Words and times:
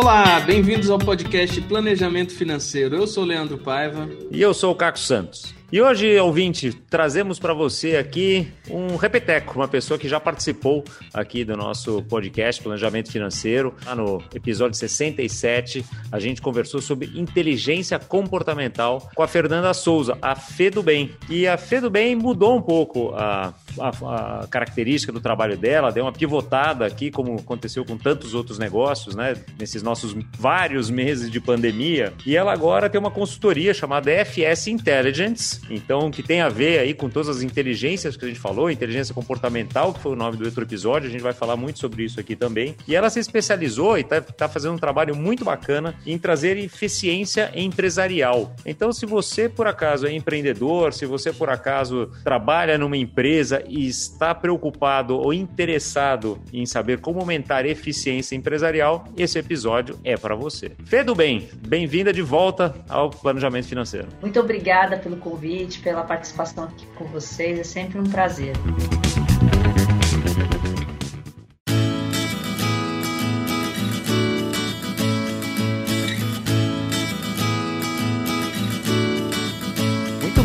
Olá, 0.00 0.38
bem-vindos 0.38 0.90
ao 0.90 0.96
podcast 0.96 1.60
Planejamento 1.62 2.32
Financeiro. 2.32 2.94
Eu 2.94 3.04
sou 3.04 3.24
o 3.24 3.26
Leandro 3.26 3.58
Paiva. 3.58 4.08
E 4.30 4.40
eu 4.40 4.54
sou 4.54 4.70
o 4.70 4.74
Caco 4.76 4.96
Santos. 4.96 5.52
E 5.72 5.82
hoje, 5.82 6.16
ouvinte, 6.18 6.72
trazemos 6.88 7.40
para 7.40 7.52
você 7.52 7.96
aqui 7.96 8.48
um 8.70 8.94
repeteco, 8.94 9.56
uma 9.56 9.66
pessoa 9.66 9.98
que 9.98 10.08
já 10.08 10.20
participou 10.20 10.84
aqui 11.12 11.44
do 11.44 11.56
nosso 11.56 12.00
podcast 12.04 12.62
Planejamento 12.62 13.10
Financeiro. 13.10 13.74
Lá 13.84 13.96
no 13.96 14.22
episódio 14.32 14.78
67, 14.78 15.84
a 16.12 16.20
gente 16.20 16.40
conversou 16.40 16.80
sobre 16.80 17.10
inteligência 17.14 17.98
comportamental 17.98 19.10
com 19.14 19.22
a 19.22 19.28
Fernanda 19.28 19.74
Souza, 19.74 20.16
a 20.22 20.36
Fê 20.36 20.70
do 20.70 20.82
Bem. 20.82 21.10
E 21.28 21.46
a 21.46 21.58
Fê 21.58 21.80
do 21.80 21.90
Bem 21.90 22.14
mudou 22.14 22.56
um 22.56 22.62
pouco 22.62 23.12
a, 23.16 23.52
a, 23.80 24.42
a 24.42 24.46
característica 24.46 25.12
do 25.12 25.20
trabalho 25.20 25.56
dela, 25.56 25.92
deu 25.92 26.04
uma 26.04 26.12
pivotada 26.12 26.86
aqui, 26.86 27.10
como 27.10 27.36
aconteceu 27.36 27.84
com 27.84 27.96
tantos 27.96 28.34
outros 28.34 28.58
negócios, 28.58 29.14
né? 29.14 29.36
Nesses 29.58 29.82
nossos 29.82 30.14
vários 30.38 30.90
meses 30.90 31.30
de 31.30 31.40
pandemia. 31.40 32.12
E 32.26 32.36
ela 32.36 32.52
agora 32.52 32.88
tem 32.88 32.98
uma 33.00 33.10
consultoria 33.10 33.72
chamada 33.74 34.10
FS 34.24 34.68
Intelligence 34.68 35.60
então, 35.70 36.10
que 36.10 36.22
tem 36.22 36.40
a 36.40 36.48
ver 36.48 36.78
aí 36.78 36.94
com 36.94 37.08
todas 37.08 37.28
as 37.28 37.42
inteligências 37.42 38.16
que 38.16 38.24
a 38.24 38.28
gente 38.28 38.40
falou, 38.40 38.70
inteligência 38.70 39.14
comportamental, 39.14 39.92
que 39.92 40.00
foi 40.00 40.12
o 40.12 40.16
nome 40.16 40.36
do 40.36 40.44
outro 40.44 40.62
episódio, 40.62 41.08
a 41.08 41.12
gente 41.12 41.22
vai 41.22 41.32
falar 41.32 41.56
muito 41.56 41.78
sobre 41.78 42.04
isso 42.04 42.18
aqui 42.18 42.36
também. 42.36 42.76
E 42.86 42.94
ela 42.94 43.10
se 43.10 43.20
especializou 43.20 43.98
e 43.98 44.02
está 44.02 44.20
tá 44.20 44.48
fazendo 44.48 44.74
um 44.74 44.78
trabalho 44.78 45.14
muito 45.16 45.44
bacana 45.44 45.94
em 46.06 46.18
trazer 46.18 46.56
eficiência 46.56 47.50
empresarial. 47.54 48.54
Então, 48.64 48.92
se 48.92 49.06
você 49.06 49.48
por 49.48 49.66
acaso 49.66 50.06
é 50.06 50.12
empreendedor, 50.12 50.92
se 50.92 51.06
você 51.06 51.32
por 51.32 51.48
acaso 51.48 52.10
trabalha 52.24 52.78
numa 52.78 52.96
empresa 52.96 53.62
e 53.68 53.86
está 53.86 54.34
preocupado 54.34 55.16
ou 55.16 55.32
interessado 55.32 56.38
em 56.52 56.66
saber 56.66 57.00
como 57.00 57.20
aumentar 57.20 57.64
a 57.64 57.68
eficiência 57.68 58.34
empresarial, 58.34 59.04
esse 59.16 59.38
episódio 59.38 59.98
é 60.04 60.16
para 60.16 60.34
você. 60.34 60.72
Fê 60.84 61.04
do 61.04 61.14
Bem, 61.14 61.48
bem-vinda 61.66 62.12
de 62.12 62.22
volta 62.22 62.74
ao 62.88 63.10
Planejamento 63.10 63.66
Financeiro. 63.66 64.08
Muito 64.20 64.38
obrigada 64.40 64.96
pelo 64.98 65.16
convite, 65.16 65.80
pela 65.80 66.02
participação 66.02 66.64
aqui 66.64 66.86
com 66.96 67.04
vocês. 67.06 67.58
É 67.58 67.64
sempre 67.64 67.98
um 67.98 68.04
prazer. 68.04 68.52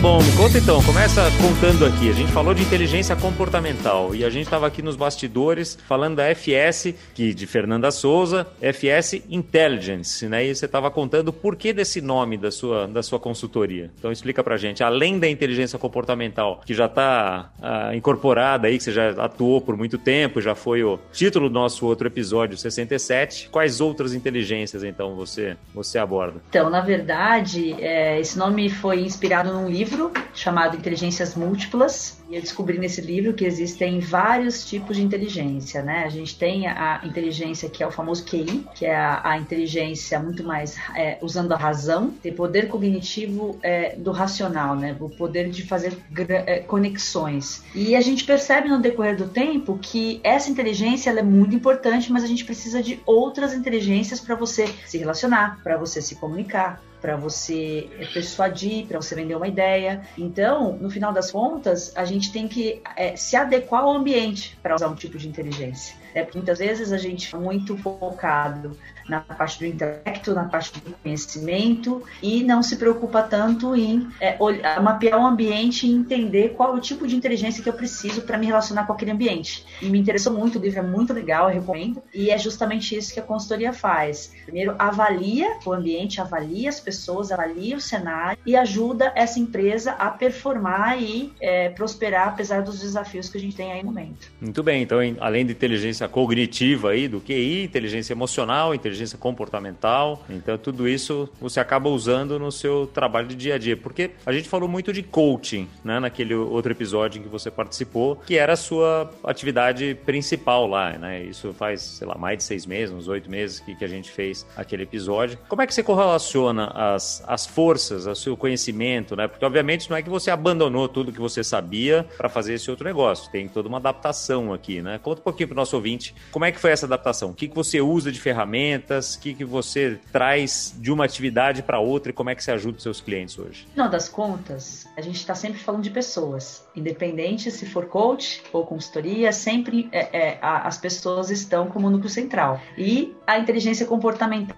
Bom, 0.03 0.21
me 0.21 0.35
conta 0.35 0.57
então, 0.57 0.83
começa 0.83 1.21
contando 1.41 1.85
aqui. 1.85 2.09
A 2.09 2.13
gente 2.13 2.29
falou 2.33 2.53
de 2.53 2.61
inteligência 2.61 3.15
comportamental 3.15 4.13
e 4.13 4.25
a 4.25 4.29
gente 4.29 4.43
estava 4.43 4.67
aqui 4.67 4.81
nos 4.81 4.97
bastidores 4.97 5.77
falando 5.87 6.17
da 6.17 6.35
FS, 6.35 6.93
que 7.15 7.33
de 7.33 7.47
Fernanda 7.47 7.89
Souza, 7.89 8.45
FS 8.59 9.23
Intelligence, 9.29 10.27
né? 10.27 10.45
E 10.45 10.53
você 10.53 10.65
estava 10.65 10.91
contando 10.91 11.29
o 11.29 11.33
porquê 11.33 11.71
desse 11.71 12.01
nome 12.01 12.35
da 12.37 12.51
sua, 12.51 12.85
da 12.85 13.01
sua 13.01 13.17
consultoria. 13.17 13.91
Então 13.97 14.11
explica 14.11 14.43
pra 14.43 14.57
gente, 14.57 14.83
além 14.83 15.19
da 15.19 15.29
inteligência 15.29 15.79
comportamental, 15.79 16.59
que 16.65 16.73
já 16.73 16.87
está 16.87 17.49
ah, 17.61 17.95
incorporada 17.95 18.67
aí, 18.67 18.77
que 18.77 18.83
você 18.83 18.91
já 18.91 19.11
atuou 19.11 19.61
por 19.61 19.77
muito 19.77 19.97
tempo, 19.97 20.41
já 20.41 20.53
foi 20.53 20.83
o 20.83 20.99
título 21.13 21.47
do 21.47 21.53
nosso 21.53 21.85
outro 21.85 22.07
episódio 22.07 22.57
67, 22.57 23.47
quais 23.49 23.79
outras 23.79 24.13
inteligências 24.13 24.83
então 24.83 25.15
você, 25.15 25.55
você 25.73 25.97
aborda? 25.97 26.41
Então, 26.49 26.69
na 26.69 26.81
verdade, 26.81 27.73
é, 27.79 28.19
esse 28.19 28.37
nome 28.37 28.69
foi 28.69 28.99
inspirado 28.99 29.53
num 29.53 29.69
livro 29.69 29.92
livro 29.93 30.11
chamado 30.33 30.75
Inteligências 30.75 31.35
Múltiplas. 31.35 32.17
E 32.27 32.35
eu 32.35 32.41
descobri 32.41 32.79
nesse 32.79 32.99
livro 32.99 33.33
que 33.33 33.45
existem 33.45 33.99
vários 33.99 34.65
tipos 34.65 34.97
de 34.97 35.03
inteligência, 35.03 35.83
né? 35.83 36.03
A 36.05 36.09
gente 36.09 36.37
tem 36.37 36.67
a 36.67 37.01
inteligência 37.03 37.69
que 37.69 37.83
é 37.83 37.87
o 37.87 37.91
famoso 37.91 38.25
QI, 38.25 38.65
que 38.73 38.85
é 38.85 38.95
a, 38.95 39.21
a 39.23 39.37
inteligência 39.37 40.19
muito 40.19 40.43
mais 40.43 40.75
é, 40.95 41.19
usando 41.21 41.51
a 41.51 41.57
razão, 41.57 42.11
tem 42.21 42.33
poder 42.33 42.67
cognitivo 42.67 43.59
é, 43.61 43.95
do 43.95 44.11
racional, 44.11 44.75
né? 44.75 44.97
O 44.99 45.09
poder 45.09 45.49
de 45.49 45.63
fazer 45.63 45.95
é, 46.17 46.59
conexões. 46.59 47.63
E 47.75 47.95
a 47.95 48.01
gente 48.01 48.23
percebe 48.23 48.69
no 48.69 48.81
decorrer 48.81 49.15
do 49.15 49.27
tempo 49.27 49.77
que 49.79 50.19
essa 50.23 50.49
inteligência 50.49 51.11
é 51.11 51.23
muito 51.23 51.55
importante, 51.55 52.11
mas 52.11 52.23
a 52.23 52.27
gente 52.27 52.43
precisa 52.43 52.81
de 52.81 52.99
outras 53.05 53.53
inteligências 53.53 54.19
para 54.19 54.35
você 54.35 54.67
se 54.87 54.97
relacionar, 54.97 55.61
para 55.63 55.77
você 55.77 56.01
se 56.01 56.15
comunicar, 56.15 56.81
para 57.03 57.17
você 57.17 57.89
persuadir, 58.13 58.87
para 58.87 59.01
você 59.01 59.13
vender 59.13 59.35
uma 59.35 59.45
ideia. 59.45 60.03
Então, 60.17 60.77
no 60.77 60.89
final 60.89 61.11
das 61.11 61.29
contas, 61.29 61.91
a 61.97 62.05
gente 62.05 62.31
tem 62.31 62.47
que 62.47 62.81
é, 62.95 63.13
se 63.17 63.35
adequar 63.35 63.81
ao 63.81 63.91
ambiente 63.91 64.57
para 64.63 64.73
usar 64.73 64.87
um 64.87 64.95
tipo 64.95 65.17
de 65.17 65.27
inteligência. 65.27 66.01
É, 66.13 66.23
porque 66.23 66.37
muitas 66.37 66.59
vezes 66.59 66.93
a 66.93 66.97
gente 66.97 67.35
é 67.35 67.37
muito 67.37 67.75
focado 67.77 68.77
na 69.09 69.19
parte 69.19 69.59
do 69.59 69.65
intelecto, 69.65 70.33
na 70.33 70.45
parte 70.45 70.79
do 70.79 70.91
conhecimento 71.03 72.03
e 72.21 72.43
não 72.43 72.61
se 72.63 72.77
preocupa 72.77 73.21
tanto 73.23 73.75
em 73.75 74.07
é, 74.19 74.35
olhar, 74.39 74.81
mapear 74.81 75.19
o 75.19 75.25
ambiente 75.25 75.87
e 75.87 75.91
entender 75.91 76.49
qual 76.55 76.73
é 76.73 76.77
o 76.77 76.79
tipo 76.79 77.07
de 77.07 77.15
inteligência 77.15 77.63
que 77.63 77.69
eu 77.69 77.73
preciso 77.73 78.21
para 78.21 78.37
me 78.37 78.45
relacionar 78.45 78.85
com 78.85 78.93
aquele 78.93 79.11
ambiente. 79.11 79.65
E 79.81 79.87
me 79.87 79.99
interessou 79.99 80.33
muito, 80.33 80.57
o 80.57 80.61
livro 80.61 80.79
é 80.79 80.83
muito 80.83 81.11
legal, 81.13 81.49
eu 81.49 81.55
recomendo. 81.55 82.01
E 82.13 82.29
é 82.29 82.37
justamente 82.37 82.95
isso 82.95 83.13
que 83.13 83.19
a 83.19 83.23
consultoria 83.23 83.73
faz. 83.73 84.31
Primeiro, 84.43 84.75
avalia 84.77 85.57
o 85.65 85.73
ambiente, 85.73 86.21
avalia 86.21 86.69
as 86.69 86.79
pessoas, 86.79 86.92
avalia 87.31 87.77
o 87.77 87.81
cenário 87.81 88.37
e 88.45 88.55
ajuda 88.55 89.11
essa 89.15 89.39
empresa 89.39 89.91
a 89.93 90.09
performar 90.09 91.01
e 91.01 91.33
é, 91.39 91.69
prosperar 91.69 92.29
apesar 92.29 92.61
dos 92.61 92.79
desafios 92.79 93.29
que 93.29 93.37
a 93.37 93.41
gente 93.41 93.55
tem 93.55 93.71
aí 93.71 93.81
no 93.83 93.91
momento. 93.91 94.31
Muito 94.39 94.63
bem, 94.63 94.83
então 94.83 94.99
além 95.19 95.45
de 95.45 95.51
inteligência 95.51 96.07
cognitiva 96.07 96.91
aí, 96.91 97.07
do 97.07 97.19
QI, 97.19 97.63
inteligência 97.63 98.13
emocional, 98.13 98.73
inteligência 98.73 99.03
inteligência 99.03 99.17
comportamental. 99.17 100.23
Então, 100.29 100.57
tudo 100.57 100.87
isso 100.87 101.29
você 101.39 101.59
acaba 101.59 101.89
usando 101.89 102.39
no 102.39 102.51
seu 102.51 102.87
trabalho 102.87 103.27
de 103.27 103.35
dia 103.35 103.55
a 103.55 103.57
dia. 103.57 103.75
Porque 103.75 104.11
a 104.25 104.31
gente 104.31 104.47
falou 104.47 104.69
muito 104.69 104.93
de 104.93 105.03
coaching, 105.03 105.67
né, 105.83 105.99
naquele 105.99 106.33
outro 106.33 106.71
episódio 106.71 107.19
em 107.19 107.23
que 107.23 107.29
você 107.29 107.51
participou, 107.51 108.15
que 108.15 108.37
era 108.37 108.53
a 108.53 108.55
sua 108.55 109.11
atividade 109.23 109.97
principal 110.05 110.67
lá, 110.67 110.91
né? 110.97 111.23
Isso 111.23 111.53
faz, 111.53 111.81
sei 111.81 112.07
lá, 112.07 112.15
mais 112.15 112.37
de 112.37 112.43
seis 112.43 112.65
meses, 112.65 112.93
uns 112.93 113.07
oito 113.07 113.29
meses 113.29 113.59
que, 113.59 113.75
que 113.75 113.83
a 113.83 113.87
gente 113.87 114.11
fez 114.11 114.45
aquele 114.55 114.83
episódio. 114.83 115.37
Como 115.49 115.61
é 115.61 115.67
que 115.67 115.73
você 115.73 115.83
correlaciona 115.83 116.67
as, 116.91 117.23
as 117.27 117.45
forças, 117.45 118.05
o 118.05 118.15
seu 118.15 118.37
conhecimento, 118.37 119.15
né? 119.15 119.27
Porque, 119.27 119.45
obviamente, 119.45 119.89
não 119.89 119.97
é 119.97 120.01
que 120.01 120.09
você 120.09 120.31
abandonou 120.31 120.87
tudo 120.87 121.11
que 121.11 121.19
você 121.19 121.43
sabia 121.43 122.05
para 122.17 122.29
fazer 122.29 122.53
esse 122.53 122.69
outro 122.69 122.85
negócio. 122.85 123.31
Tem 123.31 123.47
toda 123.47 123.67
uma 123.67 123.77
adaptação 123.77 124.53
aqui, 124.53 124.81
né? 124.81 124.99
Conta 125.01 125.21
um 125.21 125.23
pouquinho 125.23 125.49
para 125.49 125.55
o 125.55 125.57
nosso 125.57 125.75
ouvinte 125.75 126.15
como 126.31 126.45
é 126.45 126.51
que 126.51 126.59
foi 126.59 126.71
essa 126.71 126.85
adaptação. 126.85 127.31
O 127.31 127.33
que, 127.33 127.47
que 127.47 127.55
você 127.55 127.81
usa 127.81 128.11
de 128.11 128.19
ferramenta 128.19 128.43
ferramentas, 128.43 129.15
o 129.15 129.19
que, 129.19 129.33
que 129.33 129.45
você 129.45 129.99
traz 130.11 130.75
de 130.77 130.91
uma 130.91 131.05
atividade 131.05 131.63
para 131.63 131.79
outra 131.79 132.11
e 132.11 132.13
como 132.13 132.29
é 132.29 132.35
que 132.35 132.43
você 132.43 132.51
ajuda 132.51 132.77
os 132.77 132.83
seus 132.83 132.99
clientes 133.01 133.37
hoje? 133.37 133.65
No 133.67 133.71
final 133.71 133.89
das 133.89 134.09
contas, 134.09 134.87
a 134.97 135.01
gente 135.01 135.15
está 135.15 135.33
sempre 135.33 135.59
falando 135.59 135.83
de 135.83 135.89
pessoas. 135.89 136.67
Independente 136.75 137.49
se 137.51 137.65
for 137.65 137.85
coach 137.85 138.43
ou 138.51 138.65
consultoria, 138.65 139.31
sempre 139.31 139.89
é, 139.91 140.17
é, 140.17 140.39
as 140.41 140.77
pessoas 140.77 141.29
estão 141.29 141.67
como 141.67 141.89
núcleo 141.89 142.09
central. 142.09 142.59
E 142.77 143.15
a 143.25 143.39
inteligência 143.39 143.85
comportamental, 143.85 144.57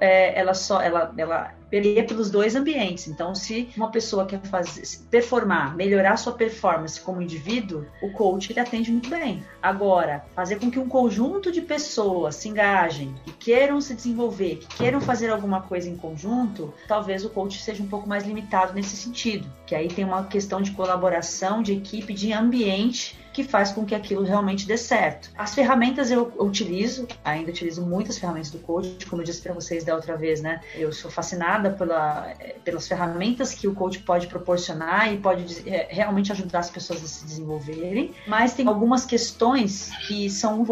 é, 0.00 0.38
ela 0.38 0.54
só 0.54 0.80
ela, 0.80 1.12
ela 1.16 1.54
permeia 1.70 2.04
pelos 2.04 2.30
dois 2.30 2.56
ambientes. 2.56 3.06
Então, 3.06 3.34
se 3.34 3.68
uma 3.76 3.90
pessoa 3.90 4.26
quer 4.26 4.40
fazer, 4.42 4.82
performar, 5.10 5.76
melhorar 5.76 6.16
sua 6.16 6.32
performance 6.32 7.00
como 7.00 7.22
indivíduo, 7.22 7.86
o 8.02 8.10
coach 8.10 8.50
ele 8.50 8.60
atende 8.60 8.90
muito 8.90 9.08
bem. 9.08 9.42
Agora, 9.62 10.24
fazer 10.34 10.58
com 10.58 10.70
que 10.70 10.78
um 10.78 10.88
conjunto 10.88 11.52
de 11.52 11.62
pessoas 11.62 12.36
se 12.36 12.48
engajem, 12.48 13.14
que 13.24 13.32
queiram 13.32 13.80
se 13.80 13.94
desenvolver, 13.94 14.56
que 14.56 14.76
queiram 14.76 15.00
fazer 15.00 15.30
alguma 15.30 15.62
coisa 15.62 15.88
em 15.88 15.96
conjunto, 15.96 16.74
talvez 16.88 17.24
o 17.24 17.30
coach 17.30 17.62
seja 17.62 17.82
um 17.82 17.88
pouco 17.88 18.08
mais 18.08 18.24
limitado 18.24 18.72
nesse 18.72 18.96
sentido. 18.96 19.46
Que 19.66 19.74
aí 19.74 19.88
tem 19.88 20.04
uma 20.04 20.24
questão 20.24 20.60
de 20.60 20.72
colaboração, 20.72 21.62
de 21.62 21.72
equipe, 21.72 22.12
de 22.12 22.32
ambiente 22.32 23.18
que 23.32 23.44
faz 23.44 23.70
com 23.70 23.84
que 23.84 23.94
aquilo 23.94 24.22
realmente 24.24 24.66
dê 24.66 24.76
certo. 24.76 25.30
As 25.36 25.54
ferramentas 25.54 26.10
eu, 26.10 26.32
utilizo, 26.38 27.06
ainda 27.24 27.50
utilizo 27.50 27.82
muitas 27.82 28.18
ferramentas 28.18 28.50
do 28.50 28.58
coach, 28.58 29.06
como 29.06 29.22
eu 29.22 29.26
disse 29.26 29.40
para 29.40 29.54
vocês 29.54 29.84
da 29.84 29.94
outra 29.94 30.16
vez, 30.16 30.40
né? 30.40 30.60
Eu 30.74 30.92
sou 30.92 31.10
fascinada 31.10 31.59
pela, 31.68 32.32
pelas 32.64 32.88
ferramentas 32.88 33.52
que 33.52 33.68
o 33.68 33.74
coach 33.74 33.98
pode 33.98 34.28
proporcionar 34.28 35.12
e 35.12 35.18
pode 35.18 35.68
é, 35.68 35.88
realmente 35.90 36.32
ajudar 36.32 36.60
as 36.60 36.70
pessoas 36.70 37.04
a 37.04 37.06
se 37.06 37.26
desenvolverem, 37.26 38.14
mas 38.26 38.54
tem 38.54 38.66
algumas 38.66 39.04
questões 39.04 39.90
que 40.06 40.30
são 40.30 40.64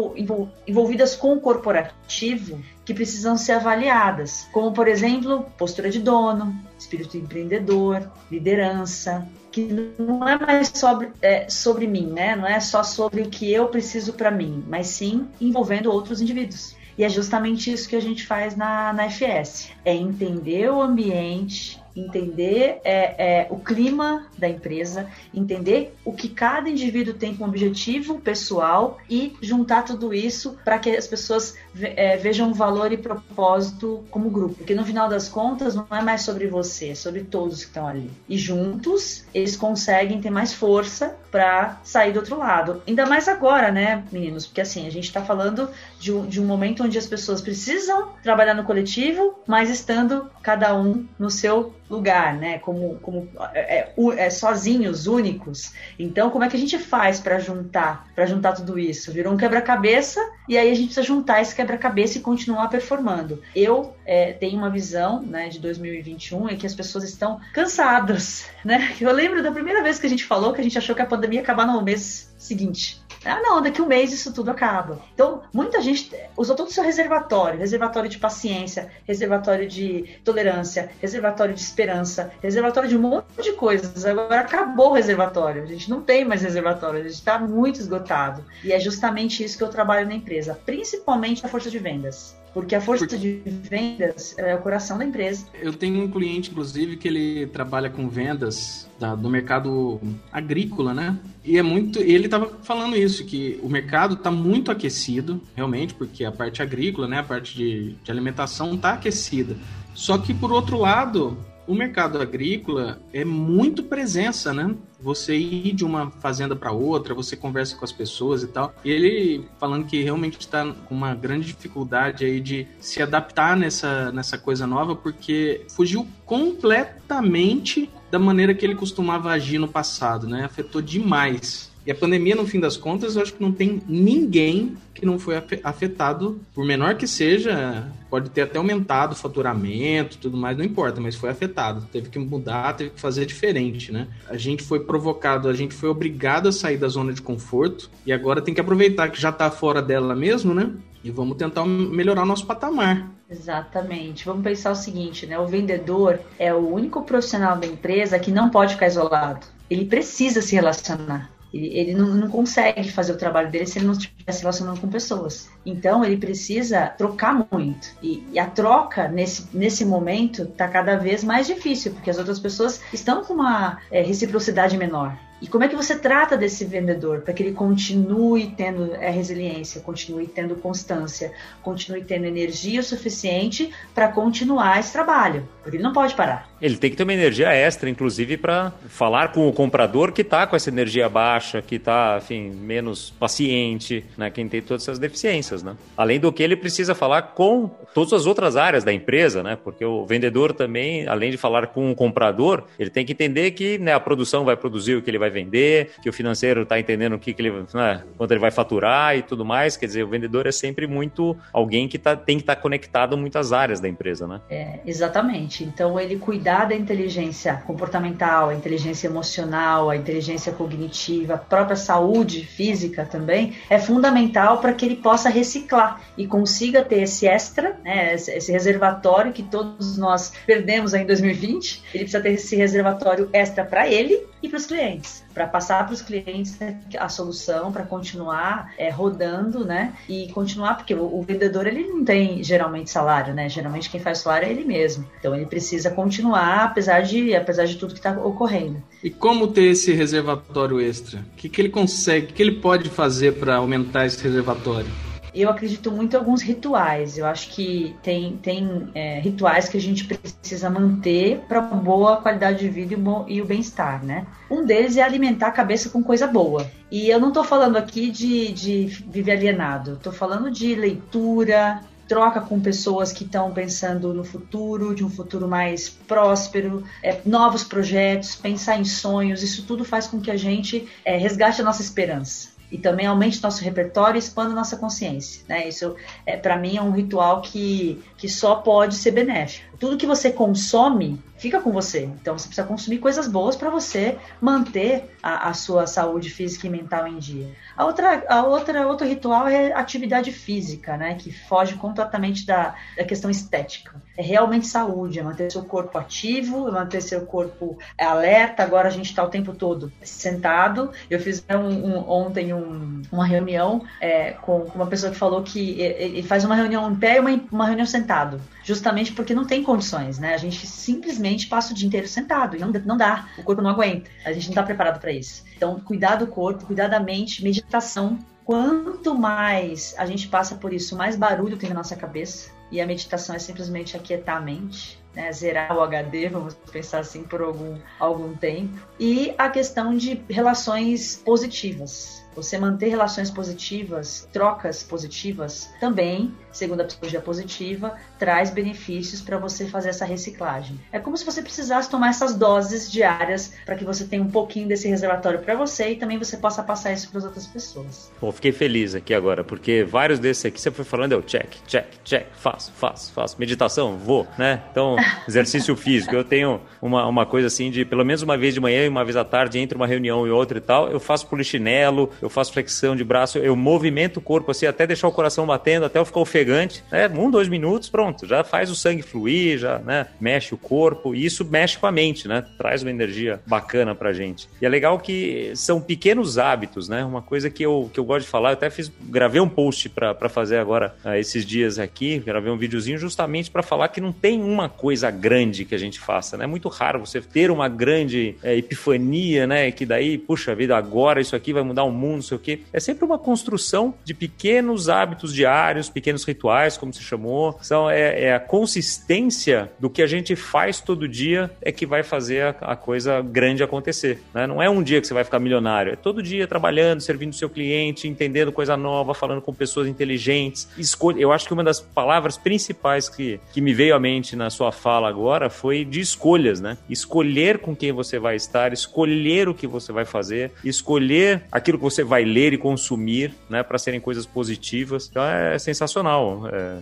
envolvidas 0.65 1.15
com 1.15 1.33
o 1.33 1.41
corporativo 1.41 2.59
que 2.83 2.93
precisam 2.93 3.37
ser 3.37 3.51
avaliadas, 3.51 4.47
como 4.51 4.71
por 4.71 4.87
exemplo, 4.87 5.45
postura 5.57 5.91
de 5.91 5.99
dono, 5.99 6.59
espírito 6.77 7.17
empreendedor, 7.17 8.09
liderança, 8.31 9.27
que 9.51 9.93
não 9.97 10.27
é 10.27 10.37
mais 10.37 10.71
sobre, 10.73 11.11
é, 11.21 11.49
sobre 11.49 11.87
mim, 11.87 12.07
né? 12.07 12.35
Não 12.35 12.47
é 12.47 12.59
só 12.59 12.83
sobre 12.83 13.21
o 13.21 13.29
que 13.29 13.51
eu 13.51 13.67
preciso 13.67 14.13
para 14.13 14.31
mim, 14.31 14.63
mas 14.67 14.87
sim 14.87 15.27
envolvendo 15.39 15.91
outros 15.91 16.21
indivíduos. 16.21 16.75
E 16.99 17.03
é 17.05 17.07
justamente 17.07 17.71
isso 17.71 17.87
que 17.87 17.95
a 17.95 18.01
gente 18.01 18.27
faz 18.27 18.57
na, 18.57 18.91
na 18.91 19.09
FS: 19.09 19.69
é 19.85 19.95
entender 19.95 20.69
o 20.69 20.81
ambiente, 20.81 21.81
entender 21.95 22.81
é, 22.83 23.43
é, 23.43 23.47
o 23.49 23.57
clima 23.57 24.27
da 24.37 24.49
empresa, 24.49 25.09
entender 25.33 25.95
o 26.03 26.11
que 26.11 26.27
cada 26.27 26.69
indivíduo 26.69 27.13
tem 27.13 27.33
como 27.33 27.49
objetivo 27.49 28.19
pessoal 28.19 28.99
e 29.09 29.33
juntar 29.41 29.83
tudo 29.83 30.13
isso 30.13 30.57
para 30.65 30.77
que 30.77 30.89
as 30.89 31.07
pessoas 31.07 31.55
é, 31.79 32.17
vejam 32.17 32.53
valor 32.53 32.91
e 32.91 32.97
propósito 32.97 34.03
como 34.11 34.29
grupo. 34.29 34.55
Porque 34.55 34.75
no 34.75 34.85
final 34.85 35.07
das 35.07 35.29
contas 35.29 35.75
não 35.75 35.87
é 35.91 36.01
mais 36.01 36.23
sobre 36.23 36.47
você, 36.47 36.89
é 36.89 36.95
sobre 36.95 37.23
todos 37.23 37.61
que 37.61 37.69
estão 37.69 37.87
ali. 37.87 38.11
E 38.27 38.37
juntos 38.37 39.23
eles 39.33 39.55
conseguem 39.55 40.19
ter 40.19 40.29
mais 40.29 40.53
força 40.53 41.15
para 41.31 41.79
sair 41.83 42.11
do 42.11 42.19
outro 42.19 42.37
lado. 42.37 42.81
Ainda 42.87 43.05
mais 43.05 43.27
agora, 43.27 43.71
né, 43.71 44.03
meninos? 44.11 44.45
Porque 44.45 44.61
assim, 44.61 44.87
a 44.87 44.91
gente 44.91 45.05
está 45.05 45.21
falando 45.21 45.69
de 45.99 46.11
um, 46.11 46.25
de 46.25 46.41
um 46.41 46.45
momento 46.45 46.83
onde 46.83 46.97
as 46.97 47.05
pessoas 47.05 47.41
precisam 47.41 48.09
trabalhar 48.23 48.53
no 48.53 48.63
coletivo, 48.63 49.39
mas 49.47 49.69
estando 49.69 50.29
cada 50.41 50.75
um 50.75 51.05
no 51.17 51.29
seu 51.29 51.73
lugar, 51.89 52.35
né? 52.35 52.59
Como, 52.59 52.99
como 53.01 53.27
é, 53.53 53.79
é, 53.79 53.93
é, 54.17 54.29
sozinhos, 54.29 55.07
únicos. 55.07 55.73
Então, 55.97 56.29
como 56.29 56.43
é 56.43 56.49
que 56.49 56.55
a 56.55 56.59
gente 56.59 56.77
faz 56.77 57.19
para 57.19 57.39
juntar, 57.39 58.07
para 58.13 58.25
juntar 58.25 58.53
tudo 58.53 58.77
isso? 58.77 59.11
Virou 59.11 59.33
um 59.33 59.37
quebra-cabeça 59.37 60.19
e 60.47 60.57
aí 60.57 60.69
a 60.71 60.73
gente 60.73 60.85
precisa 60.85 61.05
juntar 61.05 61.41
esse 61.41 61.55
quebra-cabeça 61.55 62.17
e 62.17 62.21
continuar 62.21 62.67
performando. 62.69 63.41
Eu 63.55 63.95
é, 64.05 64.33
tenho 64.33 64.57
uma 64.57 64.69
visão, 64.69 65.21
né, 65.21 65.49
de 65.49 65.59
2021 65.59 66.49
em 66.49 66.57
que 66.57 66.65
as 66.65 66.75
pessoas 66.75 67.03
estão 67.03 67.39
cansadas, 67.53 68.47
né? 68.63 68.95
Eu 69.01 69.11
lembro 69.11 69.41
da 69.41 69.51
primeira 69.51 69.81
vez 69.81 69.99
que 69.99 70.05
a 70.05 70.09
gente 70.09 70.25
falou 70.25 70.53
que 70.53 70.61
a 70.61 70.63
gente 70.63 70.77
achou 70.77 70.95
que 70.95 71.01
a 71.01 71.05
ia 71.27 71.41
acabar 71.41 71.65
no 71.65 71.81
mês 71.81 72.28
seguinte. 72.39 73.01
Ah, 73.25 73.41
não, 73.41 73.61
daqui 73.61 73.81
um 73.81 73.85
mês 73.85 74.13
isso 74.13 74.33
tudo 74.33 74.49
acaba. 74.49 75.01
Então, 75.13 75.41
muita 75.53 75.81
gente 75.81 76.11
usou 76.37 76.55
todo 76.55 76.69
o 76.69 76.71
seu 76.71 76.83
reservatório, 76.83 77.59
reservatório 77.59 78.09
de 78.09 78.17
paciência, 78.17 78.89
reservatório 79.05 79.67
de 79.67 80.19
tolerância, 80.23 80.89
reservatório 81.01 81.53
de 81.53 81.59
esperança, 81.59 82.31
reservatório 82.41 82.87
de 82.87 82.97
um 82.97 83.01
monte 83.01 83.43
de 83.43 83.51
coisas. 83.53 84.05
Agora 84.05 84.39
acabou 84.39 84.91
o 84.91 84.93
reservatório. 84.93 85.63
A 85.63 85.65
gente 85.65 85.89
não 85.89 86.01
tem 86.01 86.23
mais 86.23 86.41
reservatório, 86.41 87.01
a 87.01 87.03
gente 87.03 87.13
está 87.13 87.37
muito 87.37 87.79
esgotado. 87.79 88.43
E 88.63 88.71
é 88.71 88.79
justamente 88.79 89.43
isso 89.43 89.57
que 89.57 89.63
eu 89.63 89.69
trabalho 89.69 90.07
na 90.07 90.15
empresa, 90.15 90.57
principalmente 90.65 91.45
a 91.45 91.49
força 91.49 91.69
de 91.69 91.77
vendas. 91.77 92.39
Porque 92.53 92.73
a 92.73 92.81
força 92.81 93.05
de 93.05 93.41
vendas 93.45 94.35
é 94.37 94.55
o 94.55 94.59
coração 94.59 94.97
da 94.97 95.05
empresa. 95.05 95.45
Eu 95.61 95.73
tenho 95.73 96.03
um 96.03 96.09
cliente, 96.09 96.49
inclusive, 96.49 96.97
que 96.97 97.07
ele 97.07 97.47
trabalha 97.47 97.89
com 97.89 98.09
vendas 98.09 98.89
da, 98.99 99.13
do 99.13 99.29
mercado 99.29 100.01
agrícola, 100.31 100.93
né? 100.93 101.17
E 101.49 101.57
é 101.57 101.63
muito. 101.63 101.99
Ele 101.99 102.25
estava 102.25 102.47
falando 102.61 102.95
isso, 102.95 103.25
que 103.25 103.59
o 103.63 103.67
mercado 103.67 104.13
está 104.13 104.29
muito 104.29 104.69
aquecido, 104.69 105.41
realmente, 105.55 105.95
porque 105.95 106.23
a 106.23 106.31
parte 106.31 106.61
agrícola, 106.61 107.07
né? 107.07 107.17
A 107.17 107.23
parte 107.23 107.57
de, 107.57 107.95
de 108.03 108.11
alimentação 108.11 108.75
está 108.75 108.93
aquecida. 108.93 109.57
Só 109.95 110.19
que, 110.19 110.31
por 110.31 110.51
outro 110.51 110.77
lado, 110.77 111.35
o 111.69 111.75
mercado 111.75 112.19
agrícola 112.19 112.99
é 113.13 113.23
muito 113.23 113.83
presença, 113.83 114.51
né? 114.51 114.75
Você 114.99 115.37
ir 115.37 115.71
de 115.71 115.85
uma 115.85 116.09
fazenda 116.09 116.55
para 116.55 116.71
outra, 116.71 117.13
você 117.13 117.37
conversa 117.37 117.75
com 117.75 117.85
as 117.85 117.91
pessoas 117.91 118.41
e 118.41 118.47
tal. 118.47 118.73
E 118.83 118.89
ele 118.89 119.45
falando 119.59 119.85
que 119.85 120.01
realmente 120.01 120.39
está 120.39 120.73
com 120.73 120.95
uma 120.95 121.13
grande 121.13 121.45
dificuldade 121.45 122.25
aí 122.25 122.41
de 122.41 122.67
se 122.79 123.03
adaptar 123.03 123.55
nessa, 123.55 124.11
nessa 124.11 124.35
coisa 124.35 124.65
nova, 124.65 124.95
porque 124.95 125.63
fugiu 125.69 126.07
completamente 126.25 127.87
da 128.09 128.17
maneira 128.17 128.55
que 128.55 128.65
ele 128.65 128.73
costumava 128.73 129.29
agir 129.29 129.59
no 129.59 129.67
passado, 129.67 130.27
né? 130.27 130.45
Afetou 130.45 130.81
demais 130.81 131.68
e 131.89 131.91
a 131.91 131.95
pandemia, 131.95 132.35
no 132.35 132.45
fim 132.45 132.59
das 132.59 132.77
contas, 132.77 133.15
eu 133.15 133.23
acho 133.23 133.33
que 133.33 133.41
não 133.41 133.51
tem 133.51 133.81
ninguém 133.87 134.77
que 134.93 135.03
não 135.07 135.17
foi 135.17 135.41
afetado, 135.63 136.39
por 136.53 136.63
menor 136.63 136.93
que 136.93 137.07
seja, 137.07 137.91
pode 138.11 138.29
ter 138.29 138.43
até 138.43 138.59
aumentado 138.59 139.13
o 139.13 139.15
faturamento, 139.15 140.19
tudo 140.19 140.37
mais, 140.37 140.55
não 140.55 140.63
importa, 140.63 141.01
mas 141.01 141.15
foi 141.15 141.31
afetado. 141.31 141.87
Teve 141.91 142.09
que 142.09 142.19
mudar, 142.19 142.75
teve 142.75 142.91
que 142.91 143.01
fazer 143.01 143.25
diferente, 143.25 143.91
né? 143.91 144.07
A 144.27 144.37
gente 144.37 144.61
foi 144.61 144.81
provocado, 144.81 145.49
a 145.49 145.53
gente 145.53 145.73
foi 145.73 145.89
obrigado 145.89 146.49
a 146.49 146.51
sair 146.51 146.77
da 146.77 146.87
zona 146.87 147.11
de 147.11 147.23
conforto 147.23 147.89
e 148.05 148.13
agora 148.13 148.39
tem 148.39 148.53
que 148.53 148.61
aproveitar 148.61 149.09
que 149.09 149.19
já 149.19 149.31
tá 149.31 149.49
fora 149.49 149.81
dela 149.81 150.15
mesmo, 150.15 150.53
né? 150.53 150.71
E 151.03 151.09
vamos 151.09 151.37
tentar 151.37 151.65
melhorar 151.65 152.21
o 152.21 152.27
nosso 152.27 152.45
patamar. 152.45 153.09
Exatamente. 153.27 154.25
Vamos 154.25 154.43
pensar 154.43 154.69
o 154.69 154.75
seguinte, 154.75 155.25
né? 155.25 155.39
O 155.39 155.47
vendedor 155.47 156.19
é 156.37 156.53
o 156.53 156.71
único 156.71 157.01
profissional 157.01 157.57
da 157.57 157.65
empresa 157.65 158.19
que 158.19 158.29
não 158.29 158.51
pode 158.51 158.75
ficar 158.75 158.85
isolado. 158.85 159.47
Ele 159.67 159.85
precisa 159.85 160.39
se 160.39 160.53
relacionar. 160.53 161.38
Ele, 161.53 161.67
ele 161.77 161.93
não, 161.93 162.07
não, 162.07 162.29
consegue 162.29 162.91
fazer 162.91 163.13
o 163.13 163.17
trabalho 163.17 163.49
dele 163.49 163.65
se 163.65 163.79
ele 163.79 163.85
não 163.85 163.93
estiver 163.93 164.31
se 164.31 164.41
relacionando 164.41 164.79
com 164.79 164.87
pessoas. 164.87 165.49
Então 165.65 166.03
ele 166.03 166.17
precisa 166.17 166.87
trocar 166.87 167.47
muito. 167.51 167.87
E, 168.01 168.23
e 168.31 168.39
a 168.39 168.45
troca 168.45 169.07
nesse, 169.07 169.47
nesse 169.53 169.83
momento 169.83 170.43
está 170.43 170.67
cada 170.67 170.97
vez 170.97 171.23
mais 171.23 171.47
difícil, 171.47 171.93
porque 171.93 172.09
as 172.09 172.17
outras 172.17 172.39
pessoas 172.39 172.81
estão 172.93 173.23
com 173.23 173.33
uma 173.33 173.79
é, 173.91 174.01
reciprocidade 174.01 174.77
menor. 174.77 175.17
E 175.41 175.47
como 175.47 175.63
é 175.63 175.67
que 175.67 175.75
você 175.75 175.97
trata 175.97 176.35
desse 176.37 176.65
vendedor 176.65 177.21
para 177.21 177.33
que 177.33 177.41
ele 177.41 177.53
continue 177.53 178.47
tendo 178.47 178.93
a 178.93 179.09
resiliência, 179.09 179.81
continue 179.81 180.27
tendo 180.27 180.55
constância, 180.55 181.31
continue 181.61 182.03
tendo 182.03 182.25
energia 182.25 182.83
suficiente 182.83 183.71
para 183.95 184.09
continuar 184.09 184.79
esse 184.79 184.91
trabalho? 184.91 185.47
Porque 185.63 185.77
ele 185.77 185.83
não 185.83 185.93
pode 185.93 186.13
parar. 186.13 186.49
Ele 186.61 186.75
tem 186.75 186.89
que 186.89 186.97
ter 186.97 187.03
uma 187.03 187.13
energia 187.13 187.49
extra, 187.49 187.89
inclusive, 187.89 188.35
para 188.35 188.71
falar 188.89 189.31
com 189.31 189.47
o 189.47 189.53
comprador 189.53 190.11
que 190.11 190.21
está 190.21 190.45
com 190.45 190.55
essa 190.55 190.69
energia 190.69 191.07
baixa, 191.07 191.61
que 191.61 191.75
está, 191.75 192.19
enfim, 192.21 192.49
menos 192.49 193.11
paciente, 193.11 194.05
né? 194.17 194.29
Quem 194.29 194.47
tem 194.49 194.61
todas 194.61 194.83
essas 194.83 194.99
deficiências, 194.99 195.63
né? 195.63 195.75
Além 195.95 196.19
do 196.19 196.33
que 196.33 196.43
ele 196.43 196.55
precisa 196.55 196.93
falar 196.93 197.21
com 197.21 197.69
todas 197.93 198.13
as 198.13 198.25
outras 198.25 198.55
áreas 198.55 198.83
da 198.83 198.93
empresa, 198.93 199.43
né? 199.43 199.57
Porque 199.61 199.83
o 199.83 200.05
vendedor 200.05 200.53
também, 200.53 201.07
além 201.07 201.31
de 201.31 201.37
falar 201.37 201.67
com 201.67 201.91
o 201.91 201.95
comprador, 201.95 202.63
ele 202.77 202.89
tem 202.89 203.05
que 203.05 203.13
entender 203.13 203.51
que 203.51 203.77
né, 203.77 203.93
a 203.93 203.99
produção 203.99 204.45
vai 204.45 204.55
produzir 204.55 204.95
o 204.95 205.01
que 205.01 205.09
ele 205.09 205.17
vai 205.17 205.29
vender, 205.29 205.91
que 206.01 206.09
o 206.09 206.13
financeiro 206.13 206.63
está 206.63 206.79
entendendo 206.79 207.13
o 207.13 207.19
que, 207.19 207.33
que 207.33 207.41
ele, 207.41 207.65
né, 207.73 208.03
quanto 208.17 208.31
ele 208.31 208.39
vai 208.39 208.51
faturar 208.51 209.17
e 209.17 209.21
tudo 209.21 209.45
mais. 209.45 209.77
Quer 209.77 209.87
dizer, 209.87 210.03
o 210.03 210.07
vendedor 210.07 210.47
é 210.47 210.51
sempre 210.51 210.87
muito 210.87 211.35
alguém 211.51 211.87
que 211.87 211.97
tá, 211.97 212.15
tem 212.15 212.37
que 212.37 212.43
estar 212.43 212.55
tá 212.55 212.61
conectado 212.61 213.13
a 213.13 213.17
muitas 213.17 213.51
áreas 213.51 213.79
da 213.79 213.87
empresa, 213.87 214.27
né? 214.27 214.41
É, 214.49 214.79
exatamente. 214.85 215.63
Então 215.63 215.99
ele 215.99 216.17
cuidar 216.17 216.65
da 216.65 216.75
inteligência 216.75 217.55
comportamental, 217.65 218.49
a 218.49 218.55
inteligência 218.55 219.07
emocional, 219.07 219.89
a 219.89 219.95
inteligência 219.95 220.51
cognitiva, 220.51 221.35
a 221.35 221.37
própria 221.37 221.75
saúde 221.75 222.45
física 222.45 223.05
também, 223.05 223.53
é 223.69 223.79
fundamental 223.79 224.59
para 224.59 224.73
que 224.73 224.85
ele 224.85 224.95
possa 224.95 225.29
reciclar 225.29 226.01
e 226.17 226.27
consiga 226.27 226.83
ter 226.83 227.01
esse 227.01 227.27
extra, 227.27 227.78
né, 227.83 228.13
esse 228.13 228.51
reservatório 228.51 229.33
que 229.33 229.43
todos 229.43 229.97
nós 229.97 230.33
perdemos 230.45 230.93
em 230.93 231.05
2020. 231.05 231.83
Ele 231.93 232.03
precisa 232.03 232.21
ter 232.21 232.33
esse 232.33 232.55
reservatório 232.55 233.29
extra 233.33 233.63
para 233.63 233.87
ele 233.87 234.27
e 234.41 234.47
para 234.47 234.57
os 234.57 234.65
clientes, 234.65 235.23
para 235.33 235.45
passar 235.47 235.85
para 235.85 235.93
os 235.93 236.01
clientes 236.01 236.57
a 236.97 237.09
solução, 237.09 237.71
para 237.71 237.83
continuar 237.83 238.73
é, 238.77 238.89
rodando, 238.89 239.65
né? 239.65 239.93
E 240.07 240.31
continuar, 240.31 240.75
porque 240.75 240.93
o, 240.93 241.19
o, 241.19 241.21
vendedor 241.21 241.67
ele 241.67 241.85
não 241.87 242.05
tem 242.05 242.41
geralmente 242.43 242.89
salário, 242.89 243.33
né? 243.33 243.49
Geralmente 243.49 243.89
quem 243.89 243.99
faz 243.99 244.19
salário 244.19 244.47
é 244.47 244.51
ele 244.51 244.63
mesmo. 244.63 245.05
Então 245.19 245.35
ele 245.35 245.45
precisa 245.45 245.89
continuar, 245.89 246.65
apesar 246.65 247.01
de, 247.01 247.35
apesar 247.35 247.65
de 247.65 247.75
tudo 247.75 247.93
que 247.93 247.99
está 247.99 248.11
ocorrendo. 248.11 248.81
E 249.03 249.09
como 249.09 249.47
ter 249.47 249.65
esse 249.65 249.93
reservatório 249.93 250.79
extra? 250.79 251.19
O 251.19 251.35
que, 251.35 251.49
que 251.49 251.61
ele 251.61 251.69
consegue, 251.69 252.27
o 252.27 252.33
que 252.33 252.41
ele 252.41 252.59
pode 252.59 252.89
fazer 252.89 253.33
para 253.33 253.55
aumentar 253.55 254.05
esse 254.05 254.23
reservatório? 254.23 255.08
Eu 255.41 255.49
acredito 255.49 255.91
muito 255.91 256.15
em 256.15 256.19
alguns 256.19 256.41
rituais. 256.41 257.17
Eu 257.17 257.25
acho 257.25 257.49
que 257.49 257.95
tem, 258.01 258.37
tem 258.37 258.89
é, 258.93 259.19
rituais 259.19 259.69
que 259.69 259.77
a 259.77 259.81
gente 259.81 260.05
precisa 260.05 260.69
manter 260.69 261.39
para 261.47 261.61
boa 261.61 262.17
qualidade 262.17 262.59
de 262.59 262.69
vida 262.69 262.95
e 263.27 263.41
o 263.41 263.45
bem-estar, 263.45 264.03
né? 264.03 264.25
Um 264.49 264.65
deles 264.65 264.97
é 264.97 265.01
alimentar 265.01 265.47
a 265.47 265.51
cabeça 265.51 265.89
com 265.89 266.03
coisa 266.03 266.27
boa. 266.27 266.69
E 266.91 267.09
eu 267.09 267.19
não 267.19 267.29
estou 267.29 267.43
falando 267.43 267.77
aqui 267.77 268.09
de, 268.09 268.51
de 268.51 268.85
viver 268.85 269.33
alienado, 269.33 269.93
estou 269.93 270.11
falando 270.11 270.49
de 270.49 270.73
leitura, 270.73 271.81
troca 272.07 272.41
com 272.41 272.59
pessoas 272.59 273.13
que 273.13 273.23
estão 273.23 273.51
pensando 273.51 274.13
no 274.13 274.23
futuro, 274.23 274.95
de 274.95 275.05
um 275.05 275.09
futuro 275.09 275.47
mais 275.47 275.87
próspero, 275.87 276.83
é, 277.03 277.21
novos 277.23 277.63
projetos, 277.63 278.35
pensar 278.35 278.79
em 278.79 278.85
sonhos, 278.85 279.43
isso 279.43 279.65
tudo 279.67 279.85
faz 279.85 280.07
com 280.07 280.19
que 280.19 280.31
a 280.31 280.35
gente 280.35 280.87
é, 281.05 281.15
resgate 281.17 281.61
a 281.61 281.63
nossa 281.63 281.83
esperança 281.83 282.58
e 282.71 282.77
também 282.77 283.05
aumente 283.05 283.41
nosso 283.41 283.63
repertório 283.63 284.17
e 284.17 284.19
expanda 284.19 284.53
nossa 284.53 284.77
consciência. 284.77 285.43
Né? 285.47 285.67
Isso, 285.67 285.95
é, 286.25 286.37
para 286.37 286.57
mim, 286.57 286.77
é 286.77 286.81
um 286.81 286.91
ritual 286.91 287.41
que, 287.41 288.01
que 288.17 288.29
só 288.29 288.55
pode 288.55 288.95
ser 288.95 289.11
benéfico. 289.11 289.77
Tudo 289.77 289.97
que 289.97 290.05
você 290.05 290.31
consome 290.31 291.19
fica 291.39 291.59
com 291.59 291.71
você. 291.71 292.03
Então 292.21 292.37
você 292.37 292.47
precisa 292.47 292.67
consumir 292.67 292.99
coisas 292.99 293.27
boas 293.27 293.55
para 293.55 293.69
você 293.69 294.17
manter 294.39 295.09
a, 295.23 295.49
a, 295.49 295.53
sua 295.53 295.87
saúde 295.87 296.29
física 296.29 296.67
e 296.67 296.69
mental 296.69 297.07
em 297.07 297.17
dia. 297.17 297.47
A 297.75 297.85
outra, 297.85 298.25
a 298.27 298.43
outra, 298.43 298.87
outro 298.87 299.07
ritual 299.07 299.47
é 299.47 299.71
atividade 299.73 300.31
física, 300.31 300.97
né? 300.97 301.15
Que 301.15 301.31
foge 301.31 301.75
completamente 301.75 302.45
da, 302.45 302.75
da 302.97 303.03
questão 303.03 303.31
estética. 303.31 303.95
É 304.17 304.21
realmente 304.21 304.67
saúde, 304.67 305.19
é 305.19 305.23
manter 305.23 305.51
seu 305.51 305.63
corpo 305.63 305.97
ativo, 305.97 306.67
é 306.67 306.71
manter 306.71 307.01
seu 307.01 307.25
corpo 307.25 307.77
alerta. 307.97 308.61
Agora 308.61 308.89
a 308.89 308.91
gente 308.91 309.09
está 309.09 309.23
o 309.23 309.29
tempo 309.29 309.53
todo 309.53 309.91
sentado. 310.03 310.91
Eu 311.09 311.19
fiz 311.19 311.43
um, 311.49 311.55
um, 311.55 312.09
ontem 312.09 312.53
um, 312.53 313.01
uma 313.09 313.25
reunião 313.25 313.81
é, 314.01 314.31
com, 314.31 314.65
com, 314.65 314.75
uma 314.75 314.87
pessoa 314.87 315.11
que 315.11 315.17
falou 315.17 315.41
que 315.41 315.79
ele 315.79 316.21
faz 316.21 316.43
uma 316.43 316.55
reunião 316.55 316.91
em 316.91 316.95
pé 316.95 317.15
e 317.15 317.19
uma, 317.19 317.39
uma 317.49 317.65
reunião 317.65 317.85
sentado, 317.85 318.41
justamente 318.63 319.13
porque 319.13 319.33
não 319.33 319.45
tem 319.45 319.63
condições, 319.63 320.19
né? 320.19 320.33
A 320.33 320.37
gente 320.37 320.67
simplesmente 320.67 321.28
simplesmente 321.29 321.47
passa 321.47 321.71
o 321.71 321.75
dia 321.75 321.87
inteiro 321.87 322.07
sentado 322.07 322.55
e 322.55 322.59
não, 322.59 322.71
não 322.85 322.97
dá, 322.97 323.29
o 323.37 323.43
corpo 323.43 323.61
não 323.61 323.69
aguenta. 323.69 324.09
A 324.25 324.33
gente 324.33 324.45
não 324.45 324.51
está 324.51 324.63
preparado 324.63 324.99
para 324.99 325.11
isso. 325.11 325.43
Então, 325.55 325.79
cuidar 325.79 326.15
do 326.15 326.27
corpo, 326.27 326.65
cuidar 326.65 326.87
da 326.87 326.99
mente, 326.99 327.43
meditação. 327.43 328.19
Quanto 328.45 329.13
mais 329.13 329.93
a 329.97 330.05
gente 330.05 330.27
passa 330.27 330.55
por 330.55 330.73
isso, 330.73 330.95
mais 330.95 331.15
barulho 331.15 331.57
tem 331.57 331.69
na 331.69 331.75
nossa 331.75 331.95
cabeça. 331.95 332.51
E 332.71 332.81
a 332.81 332.85
meditação 332.85 333.35
é 333.35 333.39
simplesmente 333.39 333.95
aquietar 333.95 334.37
a 334.37 334.41
mente, 334.41 334.99
né, 335.15 335.31
zerar 335.31 335.75
o 335.75 335.81
HD, 335.81 336.29
vamos 336.29 336.53
pensar 336.71 336.99
assim, 336.99 337.23
por 337.23 337.41
algum, 337.41 337.77
algum 337.99 338.35
tempo. 338.35 338.77
E 338.99 339.33
a 339.37 339.49
questão 339.49 339.95
de 339.95 340.23
relações 340.29 341.21
positivas 341.25 342.23
você 342.43 342.57
manter 342.57 342.89
relações 342.89 343.29
positivas, 343.29 344.27
trocas 344.31 344.81
positivas, 344.83 345.69
também, 345.79 346.33
segundo 346.51 346.81
a 346.81 346.85
psicologia 346.85 347.19
positiva, 347.21 347.95
traz 348.17 348.49
benefícios 348.49 349.21
para 349.21 349.37
você 349.37 349.65
fazer 349.65 349.89
essa 349.89 350.05
reciclagem. 350.05 350.79
É 350.91 350.99
como 350.99 351.17
se 351.17 351.25
você 351.25 351.41
precisasse 351.41 351.89
tomar 351.89 352.09
essas 352.09 352.35
doses 352.35 352.91
diárias 352.91 353.53
para 353.65 353.75
que 353.75 353.83
você 353.83 354.05
tenha 354.05 354.23
um 354.23 354.29
pouquinho 354.29 354.67
desse 354.67 354.87
reservatório 354.87 355.39
para 355.39 355.55
você 355.55 355.91
e 355.91 355.95
também 355.95 356.17
você 356.17 356.37
possa 356.37 356.63
passar 356.63 356.93
isso 356.93 357.09
para 357.09 357.19
as 357.19 357.25
outras 357.25 357.47
pessoas. 357.47 358.11
Bom, 358.21 358.31
fiquei 358.31 358.51
feliz 358.51 358.95
aqui 358.95 359.13
agora, 359.13 359.43
porque 359.43 359.83
vários 359.83 360.19
desses 360.19 360.45
aqui 360.45 360.59
você 360.59 360.71
foi 360.71 360.85
falando, 360.85 361.11
eu 361.11 361.21
check, 361.21 361.55
check, 361.67 361.85
check, 362.03 362.27
faço, 362.33 362.71
faço, 362.73 363.11
faço. 363.11 363.35
Meditação, 363.39 363.97
vou, 363.97 364.27
né? 364.37 364.63
Então, 364.71 364.95
exercício 365.27 365.75
físico. 365.75 366.15
Eu 366.15 366.23
tenho 366.23 366.61
uma, 366.81 367.05
uma 367.07 367.25
coisa 367.25 367.47
assim 367.47 367.69
de 367.69 367.83
pelo 367.85 368.05
menos 368.05 368.21
uma 368.21 368.37
vez 368.37 368.53
de 368.53 368.59
manhã 368.59 368.85
e 368.85 368.87
uma 368.87 369.03
vez 369.03 369.15
à 369.15 369.23
tarde, 369.23 369.59
entre 369.59 369.75
uma 369.75 369.87
reunião 369.87 370.25
e 370.25 370.31
outra 370.31 370.57
e 370.57 370.61
tal, 370.61 370.89
eu 370.89 370.99
faço 370.99 371.27
polichinelo, 371.27 372.09
eu 372.21 372.28
eu 372.29 372.31
faço 372.31 372.53
flexão 372.53 372.95
de 372.95 373.03
braço, 373.03 373.39
eu 373.39 373.55
movimento 373.55 374.17
o 374.17 374.21
corpo 374.21 374.51
assim, 374.51 374.67
até 374.67 374.85
deixar 374.85 375.07
o 375.07 375.11
coração 375.11 375.45
batendo, 375.45 375.85
até 375.85 375.99
eu 375.99 376.05
ficar 376.05 376.19
ofegante, 376.19 376.83
né? 376.91 377.09
Um, 377.09 377.29
dois 377.29 377.49
minutos, 377.49 377.89
pronto, 377.89 378.25
já 378.27 378.43
faz 378.43 378.69
o 378.69 378.75
sangue 378.75 379.01
fluir, 379.01 379.57
já, 379.57 379.79
né? 379.79 380.07
Mexe 380.21 380.53
o 380.53 380.57
corpo, 380.57 381.15
e 381.15 381.25
isso 381.25 381.43
mexe 381.43 381.77
com 381.77 381.87
a 381.87 381.91
mente, 381.91 382.27
né? 382.27 382.45
Traz 382.57 382.83
uma 382.83 382.91
energia 382.91 383.41
bacana 383.45 383.95
pra 383.95 384.13
gente. 384.13 384.47
E 384.61 384.65
é 384.65 384.69
legal 384.69 384.99
que 384.99 385.51
são 385.55 385.81
pequenos 385.81 386.37
hábitos, 386.37 386.87
né? 386.87 387.03
Uma 387.03 387.21
coisa 387.21 387.49
que 387.49 387.63
eu, 387.63 387.89
que 387.91 387.99
eu 387.99 388.03
gosto 388.03 388.25
de 388.25 388.31
falar, 388.31 388.49
eu 388.49 388.53
até 388.53 388.69
fiz, 388.69 388.91
gravei 389.01 389.41
um 389.41 389.49
post 389.49 389.89
para 389.89 390.29
fazer 390.29 390.57
agora 390.57 390.95
uh, 391.03 391.13
esses 391.13 391.45
dias 391.45 391.79
aqui, 391.79 392.19
gravei 392.19 392.51
um 392.51 392.57
videozinho 392.57 392.97
justamente 392.97 393.49
para 393.49 393.63
falar 393.63 393.87
que 393.87 393.99
não 393.99 394.11
tem 394.11 394.41
uma 394.41 394.69
coisa 394.69 395.09
grande 395.09 395.65
que 395.65 395.73
a 395.73 395.79
gente 395.79 395.99
faça, 395.99 396.37
né? 396.37 396.43
É 396.43 396.47
muito 396.47 396.69
raro 396.69 396.99
você 396.99 397.19
ter 397.21 397.49
uma 397.49 397.67
grande 397.67 398.35
é, 398.43 398.55
epifania, 398.55 399.47
né? 399.47 399.71
Que 399.71 399.85
daí, 399.85 400.17
puxa 400.17 400.53
vida, 400.53 400.77
agora 400.77 401.19
isso 401.19 401.35
aqui 401.35 401.51
vai 401.53 401.63
mudar 401.63 401.83
o 401.83 401.91
mundo 401.91 402.08
não 402.13 402.21
sei 402.21 402.37
o 402.37 402.39
quê. 402.39 402.61
É 402.71 402.79
sempre 402.79 403.05
uma 403.05 403.17
construção 403.17 403.93
de 404.03 404.13
pequenos 404.13 404.89
hábitos 404.89 405.33
diários, 405.33 405.89
pequenos 405.89 406.23
rituais, 406.23 406.77
como 406.77 406.93
se 406.93 407.01
chamou. 407.01 407.57
São, 407.61 407.89
é, 407.89 408.25
é 408.25 408.33
a 408.33 408.39
consistência 408.39 409.71
do 409.79 409.89
que 409.89 410.01
a 410.01 410.07
gente 410.07 410.35
faz 410.35 410.79
todo 410.79 411.07
dia 411.07 411.51
é 411.61 411.71
que 411.71 411.85
vai 411.85 412.03
fazer 412.03 412.43
a, 412.43 412.49
a 412.73 412.75
coisa 412.75 413.21
grande 413.21 413.63
acontecer. 413.63 414.21
Né? 414.33 414.47
Não 414.47 414.61
é 414.61 414.69
um 414.69 414.81
dia 414.81 415.01
que 415.01 415.07
você 415.07 415.13
vai 415.13 415.23
ficar 415.23 415.39
milionário, 415.39 415.93
é 415.93 415.95
todo 415.95 416.21
dia 416.21 416.47
trabalhando, 416.47 417.01
servindo 417.01 417.31
o 417.31 417.35
seu 417.35 417.49
cliente, 417.49 418.07
entendendo 418.07 418.51
coisa 418.51 418.75
nova, 418.75 419.13
falando 419.13 419.41
com 419.41 419.53
pessoas 419.53 419.87
inteligentes. 419.87 420.67
Escolha. 420.77 421.19
Eu 421.19 421.31
acho 421.31 421.47
que 421.47 421.53
uma 421.53 421.63
das 421.63 421.79
palavras 421.79 422.37
principais 422.37 423.09
que, 423.09 423.39
que 423.51 423.61
me 423.61 423.73
veio 423.73 423.95
à 423.95 423.99
mente 423.99 424.35
na 424.35 424.49
sua 424.49 424.71
fala 424.71 425.07
agora 425.07 425.49
foi 425.49 425.83
de 425.83 425.99
escolhas, 425.99 426.59
né? 426.59 426.77
Escolher 426.89 427.59
com 427.59 427.75
quem 427.75 427.91
você 427.91 428.19
vai 428.19 428.35
estar, 428.35 428.73
escolher 428.73 429.47
o 429.47 429.53
que 429.53 429.67
você 429.67 429.91
vai 429.91 430.05
fazer, 430.05 430.51
escolher 430.63 431.43
aquilo 431.51 431.77
que 431.77 431.83
você 431.83 431.98
vai 432.03 432.23
ler 432.23 432.53
e 432.53 432.57
consumir, 432.57 433.33
né, 433.49 433.63
para 433.63 433.77
serem 433.77 433.99
coisas 433.99 434.25
positivas. 434.25 435.07
Então 435.09 435.23
é 435.23 435.57
sensacional. 435.59 436.43
É, 436.51 436.77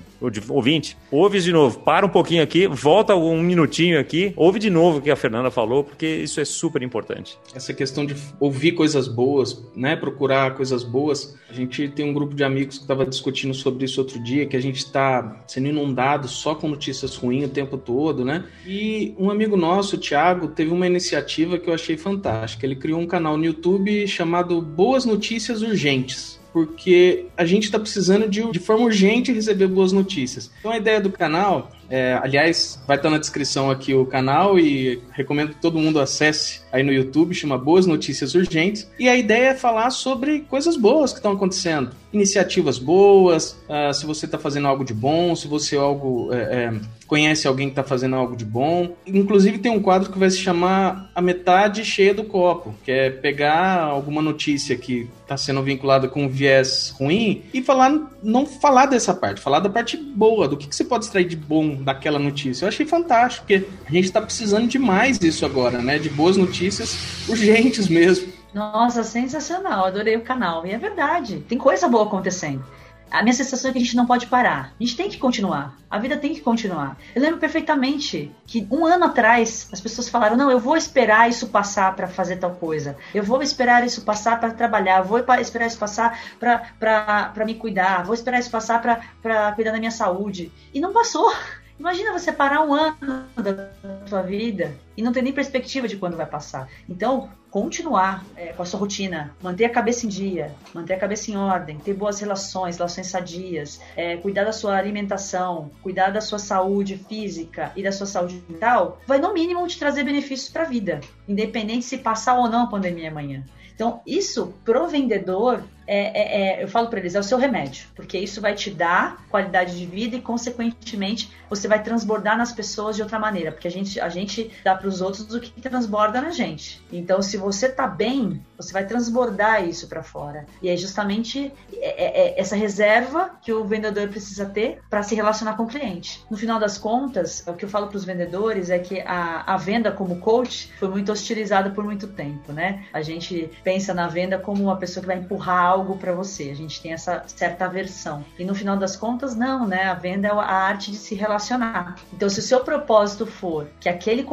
ouvinte, 0.49 0.97
ouve 1.11 1.39
de 1.39 1.51
novo, 1.51 1.79
para 1.79 2.05
um 2.05 2.09
pouquinho 2.09 2.43
aqui, 2.43 2.67
volta 2.67 3.15
um 3.15 3.41
minutinho 3.41 3.99
aqui, 3.99 4.33
ouve 4.35 4.59
de 4.59 4.69
novo 4.69 4.99
o 4.99 5.01
que 5.01 5.11
a 5.11 5.15
Fernanda 5.15 5.51
falou, 5.51 5.83
porque 5.83 6.05
isso 6.05 6.39
é 6.39 6.45
super 6.45 6.81
importante. 6.81 7.37
Essa 7.53 7.73
questão 7.73 8.05
de 8.05 8.15
ouvir 8.39 8.73
coisas 8.73 9.07
boas, 9.07 9.63
né, 9.75 9.95
procurar 9.95 10.55
coisas 10.55 10.83
boas. 10.83 11.35
A 11.49 11.53
gente 11.53 11.87
tem 11.89 12.09
um 12.09 12.13
grupo 12.13 12.35
de 12.35 12.43
amigos 12.43 12.77
que 12.77 12.81
estava 12.81 13.05
discutindo 13.05 13.53
sobre 13.53 13.85
isso 13.85 14.01
outro 14.01 14.21
dia, 14.21 14.45
que 14.45 14.55
a 14.55 14.61
gente 14.61 14.77
está 14.77 15.43
sendo 15.47 15.67
inundado 15.67 16.27
só 16.27 16.53
com 16.55 16.67
notícias 16.67 17.15
ruins 17.15 17.45
o 17.45 17.49
tempo 17.49 17.77
todo, 17.77 18.25
né? 18.25 18.45
E 18.65 19.15
um 19.17 19.29
amigo 19.29 19.55
nosso, 19.55 19.95
o 19.95 19.99
Thiago, 19.99 20.49
teve 20.49 20.71
uma 20.71 20.85
iniciativa 20.85 21.57
que 21.57 21.69
eu 21.69 21.73
achei 21.73 21.97
fantástica. 21.97 22.65
Ele 22.65 22.75
criou 22.75 22.99
um 22.99 23.07
canal 23.07 23.37
no 23.37 23.45
YouTube 23.45 24.05
chamado 24.07 24.61
Boas 24.61 25.05
Notícias 25.07 25.61
urgentes 25.61 26.37
porque 26.57 27.27
a 27.37 27.45
gente 27.45 27.65
está 27.65 27.77
precisando 27.77 28.27
de, 28.27 28.41
de 28.51 28.57
forma 28.57 28.85
urgente 28.85 29.31
receber 29.31 29.67
boas 29.67 29.91
notícias. 29.91 30.49
Então 30.59 30.71
a 30.71 30.77
ideia 30.77 30.99
do 30.99 31.11
canal 31.11 31.71
é, 31.89 32.19
aliás, 32.21 32.79
vai 32.85 32.97
estar 32.97 33.09
na 33.09 33.17
descrição 33.17 33.71
aqui 33.71 33.93
o 33.93 34.05
canal 34.05 34.59
e 34.59 35.01
recomendo 35.11 35.53
que 35.53 35.61
todo 35.61 35.79
mundo 35.79 35.99
acesse 35.99 36.61
aí 36.71 36.83
no 36.83 36.91
YouTube, 36.91 37.33
chama 37.33 37.57
Boas 37.57 37.85
Notícias 37.85 38.35
Urgentes. 38.35 38.89
E 38.99 39.07
a 39.07 39.15
ideia 39.15 39.49
é 39.49 39.55
falar 39.55 39.89
sobre 39.89 40.41
coisas 40.41 40.75
boas 40.75 41.11
que 41.11 41.19
estão 41.19 41.31
acontecendo, 41.31 41.91
iniciativas 42.11 42.77
boas, 42.77 43.57
uh, 43.69 43.93
se 43.93 44.05
você 44.05 44.25
está 44.25 44.37
fazendo 44.37 44.67
algo 44.67 44.83
de 44.83 44.93
bom, 44.93 45.35
se 45.35 45.47
você 45.47 45.75
algo 45.75 46.33
é, 46.33 46.37
é, 46.37 46.73
conhece 47.07 47.47
alguém 47.47 47.67
que 47.67 47.71
está 47.71 47.83
fazendo 47.83 48.15
algo 48.15 48.35
de 48.35 48.45
bom. 48.45 48.95
Inclusive 49.05 49.57
tem 49.59 49.71
um 49.71 49.81
quadro 49.81 50.11
que 50.11 50.19
vai 50.19 50.29
se 50.29 50.37
chamar 50.37 51.09
A 51.15 51.21
Metade 51.21 51.85
Cheia 51.85 52.13
do 52.13 52.23
Copo, 52.23 52.75
que 52.83 52.91
é 52.91 53.09
pegar 53.09 53.81
alguma 53.81 54.21
notícia 54.21 54.75
que 54.75 55.09
está 55.21 55.37
sendo 55.37 55.61
vinculada 55.63 56.07
com 56.07 56.23
um 56.23 56.29
viés 56.29 56.93
ruim 56.97 57.43
e 57.53 57.61
falar, 57.61 57.91
não 58.21 58.45
falar 58.45 58.85
dessa 58.85 59.13
parte, 59.13 59.41
falar 59.41 59.59
da 59.59 59.69
parte 59.69 59.97
boa, 59.97 60.47
do 60.47 60.57
que, 60.57 60.67
que 60.67 60.75
você 60.75 60.83
pode 60.83 61.05
extrair 61.05 61.25
de 61.25 61.35
bom 61.35 61.76
daquela 61.83 62.19
notícia. 62.19 62.65
Eu 62.65 62.69
achei 62.69 62.85
fantástico, 62.85 63.45
porque 63.45 63.67
a 63.85 63.91
gente 63.91 64.05
está 64.05 64.21
precisando 64.21 64.67
demais 64.67 65.17
disso 65.17 65.45
agora, 65.45 65.81
né? 65.81 65.97
De 65.97 66.09
boas 66.09 66.37
notícias 66.37 67.27
urgentes 67.27 67.87
mesmo. 67.87 68.31
Nossa, 68.53 69.03
sensacional, 69.03 69.85
adorei 69.85 70.15
o 70.15 70.21
canal. 70.21 70.65
E 70.65 70.71
é 70.71 70.77
verdade, 70.77 71.43
tem 71.47 71.57
coisa 71.57 71.87
boa 71.87 72.05
acontecendo. 72.05 72.63
A 73.09 73.23
minha 73.23 73.33
sensação 73.33 73.69
é 73.69 73.73
que 73.73 73.79
a 73.79 73.81
gente 73.81 73.95
não 73.95 74.05
pode 74.05 74.27
parar. 74.27 74.73
A 74.77 74.83
gente 74.83 74.97
tem 74.97 75.09
que 75.09 75.17
continuar. 75.17 75.77
A 75.89 75.97
vida 75.97 76.17
tem 76.17 76.33
que 76.33 76.41
continuar. 76.41 76.97
Eu 77.15 77.21
lembro 77.21 77.39
perfeitamente 77.39 78.31
que 78.45 78.67
um 78.69 78.85
ano 78.85 79.05
atrás 79.05 79.69
as 79.71 79.79
pessoas 79.79 80.09
falaram: 80.09 80.35
não, 80.35 80.51
eu 80.51 80.59
vou 80.59 80.75
esperar 80.75 81.29
isso 81.29 81.47
passar 81.47 81.95
para 81.95 82.07
fazer 82.07 82.35
tal 82.35 82.51
coisa. 82.51 82.97
Eu 83.13 83.23
vou 83.23 83.41
esperar 83.41 83.85
isso 83.85 84.01
passar 84.01 84.39
para 84.39 84.51
trabalhar. 84.51 84.99
Eu 84.99 85.05
vou 85.05 85.19
esperar 85.39 85.67
isso 85.67 85.77
passar 85.77 86.19
para 86.37 87.45
me 87.45 87.55
cuidar. 87.55 88.03
Vou 88.03 88.13
esperar 88.13 88.39
isso 88.39 88.51
passar 88.51 88.81
para 88.81 89.51
cuidar 89.53 89.71
da 89.71 89.79
minha 89.79 89.91
saúde. 89.91 90.51
E 90.73 90.81
não 90.81 90.91
passou. 90.91 91.31
Imagina 91.79 92.11
você 92.11 92.31
parar 92.31 92.63
um 92.63 92.73
ano 92.73 92.97
da 93.35 93.69
sua 94.07 94.21
vida 94.21 94.75
e 94.97 95.01
não 95.03 95.13
ter 95.13 95.21
nem 95.21 95.31
perspectiva 95.31 95.87
de 95.87 95.95
quando 95.95 96.17
vai 96.17 96.25
passar. 96.25 96.67
Então, 96.89 97.29
continuar 97.51 98.25
é, 98.35 98.47
com 98.47 98.63
a 98.63 98.65
sua 98.65 98.79
rotina, 98.79 99.35
manter 99.41 99.65
a 99.65 99.69
cabeça 99.69 100.05
em 100.05 100.09
dia, 100.09 100.53
manter 100.73 100.95
a 100.95 100.99
cabeça 100.99 101.31
em 101.31 101.37
ordem, 101.37 101.77
ter 101.77 101.93
boas 101.93 102.19
relações, 102.19 102.77
relações 102.77 103.07
sadias, 103.07 103.79
é, 103.95 104.17
cuidar 104.17 104.43
da 104.43 104.51
sua 104.51 104.75
alimentação, 104.75 105.71
cuidar 105.83 106.09
da 106.09 106.19
sua 106.19 106.39
saúde 106.39 106.97
física 106.97 107.71
e 107.75 107.83
da 107.83 107.91
sua 107.91 108.07
saúde 108.07 108.43
mental, 108.49 108.99
vai 109.05 109.19
no 109.19 109.33
mínimo 109.33 109.65
te 109.67 109.77
trazer 109.77 110.03
benefícios 110.03 110.49
para 110.49 110.63
a 110.63 110.67
vida, 110.67 110.99
independente 111.27 111.85
se 111.85 111.99
passar 111.99 112.35
ou 112.35 112.49
não 112.49 112.63
a 112.63 112.67
pandemia 112.67 113.09
amanhã. 113.09 113.45
Então, 113.77 114.01
isso 114.07 114.55
pro 114.65 114.87
vendedor 114.87 115.63
é, 115.85 115.99
é, 115.99 116.41
é, 116.59 116.63
eu 116.63 116.67
falo 116.67 116.87
para 116.89 116.99
eles, 116.99 117.13
é 117.13 117.19
o 117.19 117.23
seu 117.23 117.37
remédio, 117.37 117.87
porque 117.95 118.17
isso 118.17 118.41
vai 118.41 118.55
te 118.55 118.71
dar 118.71 119.23
qualidade 119.29 119.77
de 119.77 119.85
vida 119.85 120.15
e, 120.15 120.21
consequentemente, 120.21 121.31
você 121.47 121.67
vai 121.67 121.81
transbordar 121.81 122.35
nas 122.35 122.51
pessoas 122.51 122.95
de 122.95 123.03
outra 123.03 123.19
maneira, 123.19 123.51
porque 123.51 123.67
a 123.67 123.71
gente, 123.71 123.99
a 123.99 124.09
gente 124.09 124.51
dá 124.63 124.75
para 124.75 124.86
os 124.87 125.01
outros 125.01 125.33
o 125.33 125.39
que 125.39 125.61
transborda 125.61 126.21
na 126.21 126.31
gente. 126.31 126.81
Então, 126.91 127.21
se 127.21 127.37
você 127.37 127.69
tá 127.69 127.87
bem, 127.87 128.43
você 128.55 128.73
vai 128.73 128.85
transbordar 128.85 129.67
isso 129.67 129.87
para 129.87 130.03
fora. 130.03 130.45
E 130.61 130.69
é 130.69 130.75
justamente 130.75 131.51
é, 131.73 132.05
é, 132.05 132.27
é, 132.27 132.39
essa 132.39 132.55
reserva 132.55 133.31
que 133.41 133.51
o 133.53 133.63
vendedor 133.63 134.07
precisa 134.09 134.45
ter 134.45 134.81
para 134.89 135.03
se 135.03 135.15
relacionar 135.15 135.55
com 135.55 135.63
o 135.63 135.67
cliente. 135.67 136.25
No 136.29 136.37
final 136.37 136.59
das 136.59 136.77
contas, 136.77 137.43
o 137.47 137.53
que 137.53 137.65
eu 137.65 137.69
falo 137.69 137.87
para 137.87 137.97
os 137.97 138.05
vendedores 138.05 138.69
é 138.69 138.79
que 138.79 139.01
a, 139.01 139.43
a 139.45 139.57
venda 139.57 139.91
como 139.91 140.19
coach 140.19 140.71
foi 140.79 140.89
muito 140.89 141.11
hostilizada 141.11 141.69
por 141.69 141.83
muito 141.83 142.07
tempo, 142.07 142.51
né? 142.51 142.85
A 142.93 143.01
gente 143.01 143.49
pensa 143.63 143.93
na 143.93 144.07
venda 144.07 144.37
como 144.39 144.63
uma 144.63 144.77
pessoa 144.77 145.01
que 145.01 145.07
vai 145.07 145.17
empurrar 145.17 145.65
algo 145.65 145.97
para 145.97 146.13
você. 146.13 146.49
A 146.49 146.55
gente 146.55 146.81
tem 146.81 146.93
essa 146.93 147.23
certa 147.27 147.65
aversão. 147.65 148.25
E 148.37 148.45
no 148.45 148.55
final 148.55 148.77
das 148.77 148.95
contas, 148.95 149.35
não, 149.35 149.67
né? 149.67 149.85
A 149.85 149.93
venda 149.93 150.27
é 150.27 150.31
a 150.31 150.35
arte 150.41 150.91
de 150.91 150.97
se 150.97 151.15
relacionar. 151.15 151.95
Então, 152.13 152.29
se 152.29 152.39
o 152.39 152.43
seu 152.43 152.61
propósito 152.61 153.25
for 153.25 153.67
que 153.79 153.89
aquele 153.89 154.23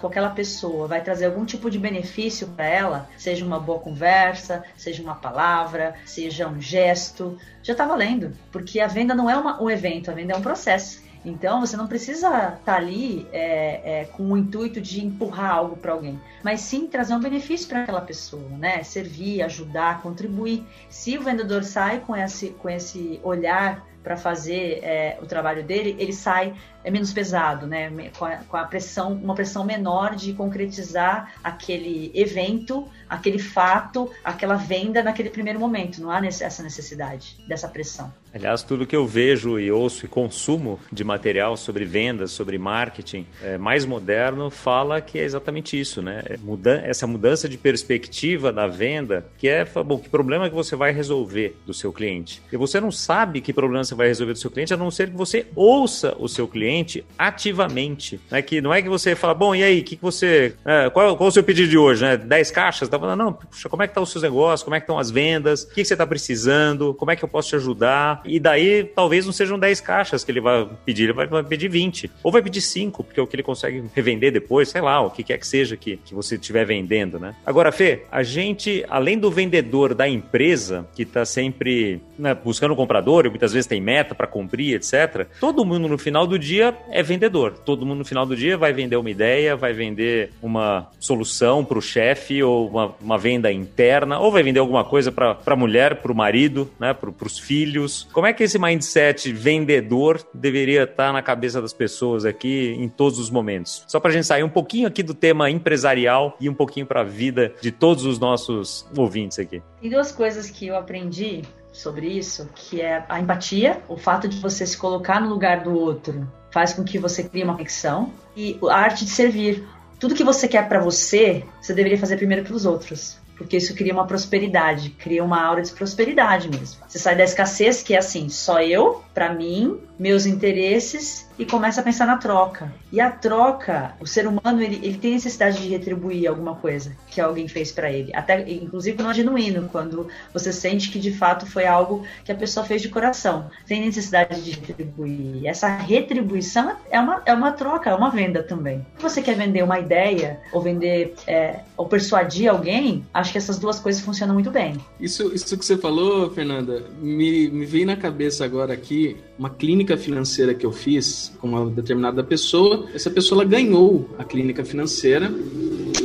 com 0.00 0.06
aquela 0.06 0.30
pessoa 0.30 0.86
vai 0.86 1.02
trazer 1.02 1.26
algum 1.26 1.44
tipo 1.44 1.70
de 1.70 1.78
benefício 1.78 2.48
para 2.48 2.66
ela, 2.66 3.08
seja 3.16 3.44
uma 3.44 3.60
boa 3.60 3.78
conversa, 3.78 4.64
seja 4.76 5.02
uma 5.02 5.14
palavra, 5.14 5.94
seja 6.06 6.48
um 6.48 6.60
gesto, 6.60 7.38
já 7.62 7.72
está 7.72 7.86
valendo. 7.86 8.32
Porque 8.50 8.80
a 8.80 8.86
venda 8.86 9.14
não 9.14 9.28
é 9.28 9.36
uma, 9.36 9.62
um 9.62 9.68
evento, 9.68 10.10
a 10.10 10.14
venda 10.14 10.32
é 10.32 10.36
um 10.36 10.42
processo. 10.42 11.02
Então 11.24 11.60
você 11.60 11.76
não 11.76 11.86
precisa 11.86 12.28
estar 12.28 12.58
tá 12.64 12.76
ali 12.76 13.26
é, 13.30 14.00
é, 14.00 14.04
com 14.06 14.32
o 14.32 14.38
intuito 14.38 14.80
de 14.80 15.04
empurrar 15.04 15.50
algo 15.50 15.76
para 15.76 15.92
alguém, 15.92 16.18
mas 16.42 16.62
sim 16.62 16.86
trazer 16.86 17.14
um 17.14 17.20
benefício 17.20 17.68
para 17.68 17.82
aquela 17.82 18.00
pessoa, 18.00 18.48
né? 18.56 18.82
Servir, 18.82 19.42
ajudar, 19.42 20.00
contribuir. 20.02 20.64
Se 20.88 21.18
o 21.18 21.22
vendedor 21.22 21.62
sai 21.62 22.00
com 22.00 22.16
esse, 22.16 22.50
com 22.50 22.70
esse 22.70 23.20
olhar 23.22 23.86
para 24.02 24.16
fazer 24.16 24.80
é, 24.82 25.18
o 25.20 25.26
trabalho 25.26 25.62
dele, 25.62 25.94
ele 25.98 26.12
sai 26.12 26.54
é 26.82 26.90
menos 26.90 27.12
pesado, 27.12 27.66
né? 27.66 27.90
Com 28.18 28.24
a, 28.24 28.36
com 28.36 28.56
a 28.56 28.64
pressão, 28.64 29.12
uma 29.12 29.34
pressão 29.34 29.64
menor 29.64 30.14
de 30.14 30.32
concretizar 30.32 31.34
aquele 31.42 32.10
evento, 32.14 32.88
aquele 33.08 33.38
fato, 33.38 34.10
aquela 34.24 34.56
venda 34.56 35.02
naquele 35.02 35.30
primeiro 35.30 35.58
momento. 35.58 36.00
Não 36.00 36.10
há 36.10 36.24
essa 36.26 36.62
necessidade 36.62 37.36
dessa 37.46 37.68
pressão. 37.68 38.12
Aliás, 38.32 38.62
tudo 38.62 38.86
que 38.86 38.94
eu 38.94 39.06
vejo 39.06 39.58
e 39.58 39.72
ouço 39.72 40.04
e 40.04 40.08
consumo 40.08 40.78
de 40.92 41.02
material 41.02 41.56
sobre 41.56 41.84
vendas, 41.84 42.30
sobre 42.30 42.58
marketing, 42.58 43.26
é, 43.42 43.58
mais 43.58 43.84
moderno, 43.84 44.50
fala 44.50 45.00
que 45.00 45.18
é 45.18 45.24
exatamente 45.24 45.78
isso, 45.78 46.00
né? 46.00 46.22
É 46.26 46.36
muda 46.36 46.80
essa 46.84 47.06
mudança 47.06 47.48
de 47.48 47.58
perspectiva 47.58 48.52
da 48.52 48.68
venda, 48.68 49.26
que 49.36 49.48
é, 49.48 49.64
bom, 49.64 49.98
que 49.98 50.08
problema 50.08 50.48
que 50.48 50.54
você 50.54 50.76
vai 50.76 50.92
resolver 50.92 51.56
do 51.66 51.74
seu 51.74 51.92
cliente? 51.92 52.40
E 52.52 52.56
você 52.56 52.80
não 52.80 52.92
sabe 52.92 53.40
que 53.40 53.52
problema 53.52 53.82
você 53.82 53.94
vai 53.94 54.06
resolver 54.06 54.32
do 54.32 54.38
seu 54.38 54.50
cliente, 54.50 54.72
a 54.72 54.76
não 54.76 54.90
ser 54.90 55.10
que 55.10 55.16
você 55.16 55.46
ouça 55.56 56.16
o 56.18 56.28
seu 56.28 56.46
cliente 56.46 56.69
ativamente. 57.18 58.20
Né? 58.30 58.42
Que 58.42 58.60
não 58.60 58.72
é 58.72 58.82
que 58.82 58.88
você 58.88 59.14
fala, 59.14 59.34
bom, 59.34 59.54
e 59.54 59.62
aí, 59.62 59.82
que, 59.82 59.96
que 59.96 60.02
você. 60.02 60.54
É, 60.64 60.90
qual, 60.90 61.16
qual 61.16 61.28
o 61.28 61.32
seu 61.32 61.42
pedido 61.42 61.68
de 61.68 61.78
hoje? 61.78 62.02
Né? 62.02 62.16
10 62.16 62.50
caixas? 62.50 62.88
Tá 62.88 62.98
falando, 62.98 63.18
não, 63.18 63.32
puxa, 63.32 63.68
como 63.68 63.82
é 63.82 63.86
que 63.86 63.92
estão 63.92 64.02
tá 64.02 64.04
os 64.04 64.10
seus 64.10 64.22
negócios? 64.22 64.62
Como 64.62 64.74
é 64.74 64.80
que 64.80 64.84
estão 64.84 64.98
as 64.98 65.10
vendas? 65.10 65.62
O 65.62 65.68
que, 65.68 65.74
que 65.76 65.84
você 65.84 65.94
está 65.94 66.06
precisando? 66.06 66.94
Como 66.94 67.10
é 67.10 67.16
que 67.16 67.24
eu 67.24 67.28
posso 67.28 67.48
te 67.48 67.56
ajudar? 67.56 68.22
E 68.24 68.38
daí 68.38 68.84
talvez 68.84 69.26
não 69.26 69.32
sejam 69.32 69.58
10 69.58 69.80
caixas 69.80 70.24
que 70.24 70.30
ele 70.30 70.40
vai 70.40 70.68
pedir, 70.84 71.04
ele 71.04 71.12
vai, 71.12 71.26
vai 71.26 71.42
pedir 71.42 71.68
20. 71.68 72.10
Ou 72.22 72.32
vai 72.32 72.42
pedir 72.42 72.60
5, 72.60 73.04
porque 73.04 73.20
é 73.20 73.22
o 73.22 73.26
que 73.26 73.36
ele 73.36 73.42
consegue 73.42 73.84
revender 73.94 74.32
depois, 74.32 74.68
sei 74.68 74.80
lá, 74.80 75.00
o 75.00 75.10
que 75.10 75.22
quer 75.22 75.38
que 75.38 75.46
seja 75.46 75.76
que, 75.76 75.96
que 75.96 76.14
você 76.14 76.34
estiver 76.34 76.64
vendendo, 76.64 77.18
né? 77.18 77.34
Agora, 77.44 77.72
Fê, 77.72 78.02
a 78.10 78.22
gente, 78.22 78.84
além 78.88 79.18
do 79.18 79.30
vendedor 79.30 79.94
da 79.94 80.08
empresa, 80.08 80.86
que 80.94 81.02
está 81.02 81.24
sempre 81.24 82.00
né, 82.18 82.34
buscando 82.34 82.72
um 82.72 82.76
comprador, 82.76 83.26
e 83.26 83.28
muitas 83.28 83.52
vezes 83.52 83.66
tem 83.66 83.80
meta 83.80 84.14
para 84.14 84.26
cumprir, 84.26 84.74
etc., 84.74 85.26
todo 85.40 85.64
mundo 85.64 85.88
no 85.88 85.98
final 85.98 86.26
do 86.26 86.38
dia 86.38 86.59
é 86.62 87.02
vendedor. 87.02 87.52
Todo 87.64 87.84
mundo 87.84 87.98
no 87.98 88.04
final 88.04 88.24
do 88.26 88.36
dia 88.36 88.56
vai 88.56 88.72
vender 88.72 88.96
uma 88.96 89.10
ideia, 89.10 89.56
vai 89.56 89.72
vender 89.72 90.32
uma 90.42 90.88
solução 90.98 91.64
para 91.64 91.78
o 91.78 91.82
chefe, 91.82 92.42
ou 92.42 92.68
uma, 92.68 92.94
uma, 93.00 93.18
venda 93.18 93.52
interna, 93.52 94.18
ou 94.18 94.30
vai 94.30 94.42
vender 94.42 94.60
alguma 94.60 94.84
coisa 94.84 95.10
para 95.10 95.38
a 95.44 95.56
mulher, 95.56 95.96
para 95.96 96.12
o 96.12 96.14
marido, 96.14 96.70
né, 96.78 96.94
para 96.94 97.10
os 97.24 97.38
filhos. 97.38 98.08
Como 98.12 98.26
é 98.26 98.32
que 98.32 98.42
esse 98.42 98.58
mindset 98.58 99.32
vendedor 99.32 100.20
deveria 100.32 100.84
estar 100.84 101.12
na 101.12 101.22
cabeça 101.22 101.60
das 101.60 101.72
pessoas 101.72 102.24
aqui 102.24 102.74
em 102.78 102.88
todos 102.88 103.18
os 103.18 103.30
momentos? 103.30 103.84
Só 103.86 104.00
para 104.00 104.10
a 104.10 104.12
gente 104.12 104.26
sair 104.26 104.42
um 104.42 104.48
pouquinho 104.48 104.86
aqui 104.86 105.02
do 105.02 105.14
tema 105.14 105.50
empresarial 105.50 106.36
e 106.40 106.48
um 106.48 106.54
pouquinho 106.54 106.86
para 106.86 107.00
a 107.00 107.04
vida 107.04 107.52
de 107.60 107.70
todos 107.70 108.04
os 108.04 108.18
nossos 108.18 108.86
ouvintes 108.96 109.38
aqui. 109.38 109.62
Tem 109.80 109.90
duas 109.90 110.12
coisas 110.12 110.50
que 110.50 110.66
eu 110.66 110.76
aprendi 110.76 111.42
sobre 111.72 112.08
isso, 112.08 112.48
que 112.54 112.80
é 112.80 113.04
a 113.08 113.20
empatia, 113.20 113.80
o 113.88 113.96
fato 113.96 114.28
de 114.28 114.38
você 114.38 114.66
se 114.66 114.76
colocar 114.76 115.20
no 115.20 115.28
lugar 115.28 115.62
do 115.62 115.72
outro 115.72 116.26
faz 116.52 116.72
com 116.72 116.84
que 116.84 116.98
você 116.98 117.22
crie 117.22 117.44
uma 117.44 117.54
conexão 117.54 118.12
e 118.36 118.58
a 118.68 118.76
arte 118.76 119.04
de 119.04 119.10
servir. 119.10 119.66
Tudo 119.98 120.14
que 120.14 120.24
você 120.24 120.48
quer 120.48 120.68
para 120.68 120.80
você, 120.80 121.44
você 121.60 121.74
deveria 121.74 121.98
fazer 121.98 122.16
primeiro 122.16 122.44
pelos 122.44 122.64
outros 122.64 123.18
porque 123.40 123.56
isso 123.56 123.74
cria 123.74 123.94
uma 123.94 124.06
prosperidade, 124.06 124.90
cria 124.90 125.24
uma 125.24 125.42
aura 125.42 125.62
de 125.62 125.72
prosperidade 125.72 126.46
mesmo. 126.46 126.76
Você 126.86 126.98
sai 126.98 127.16
da 127.16 127.24
escassez, 127.24 127.82
que 127.82 127.94
é 127.94 127.98
assim, 127.98 128.28
só 128.28 128.60
eu, 128.60 129.02
para 129.14 129.32
mim, 129.32 129.80
meus 129.98 130.26
interesses 130.26 131.26
e 131.40 131.46
começa 131.46 131.80
a 131.80 131.84
pensar 131.84 132.06
na 132.06 132.18
troca. 132.18 132.70
E 132.92 133.00
a 133.00 133.10
troca, 133.10 133.94
o 133.98 134.06
ser 134.06 134.26
humano 134.26 134.60
ele, 134.60 134.78
ele 134.82 134.98
tem 134.98 135.12
necessidade 135.12 135.62
de 135.62 135.68
retribuir 135.68 136.28
alguma 136.28 136.54
coisa 136.54 136.94
que 137.08 137.18
alguém 137.18 137.48
fez 137.48 137.72
para 137.72 137.90
ele, 137.90 138.14
até 138.14 138.46
inclusive 138.46 139.02
no 139.02 139.14
genuíno, 139.14 139.66
quando 139.72 140.06
você 140.34 140.52
sente 140.52 140.90
que 140.90 140.98
de 140.98 141.10
fato 141.10 141.46
foi 141.46 141.66
algo 141.66 142.04
que 142.26 142.30
a 142.30 142.34
pessoa 142.34 142.66
fez 142.66 142.82
de 142.82 142.90
coração, 142.90 143.50
tem 143.66 143.80
necessidade 143.80 144.42
de 144.42 144.50
retribuir. 144.50 145.46
Essa 145.46 145.68
retribuição 145.68 146.76
é 146.90 147.00
uma, 147.00 147.22
é 147.24 147.32
uma 147.32 147.52
troca, 147.52 147.88
é 147.88 147.94
uma 147.94 148.10
venda 148.10 148.42
também. 148.42 148.84
Se 148.98 149.02
você 149.02 149.22
quer 149.22 149.34
vender 149.34 149.62
uma 149.62 149.78
ideia 149.78 150.40
ou 150.52 150.60
vender 150.60 151.14
é, 151.26 151.60
ou 151.74 151.86
persuadir 151.86 152.50
alguém, 152.50 153.06
acho 153.14 153.32
que 153.32 153.38
essas 153.38 153.58
duas 153.58 153.80
coisas 153.80 154.02
funcionam 154.02 154.34
muito 154.34 154.50
bem. 154.50 154.76
Isso, 155.00 155.34
isso 155.34 155.56
que 155.56 155.64
você 155.64 155.78
falou, 155.78 156.30
Fernanda, 156.30 156.84
me, 157.00 157.48
me 157.48 157.64
veio 157.64 157.86
na 157.86 157.96
cabeça 157.96 158.44
agora 158.44 158.74
aqui 158.74 159.16
uma 159.38 159.48
clínica 159.48 159.96
financeira 159.96 160.52
que 160.52 160.66
eu 160.66 160.72
fiz 160.72 161.29
com 161.38 161.48
uma 161.48 161.70
determinada 161.70 162.22
pessoa. 162.22 162.86
Essa 162.94 163.10
pessoa 163.10 163.44
ganhou 163.44 164.10
a 164.18 164.24
clínica 164.24 164.64
financeira 164.64 165.32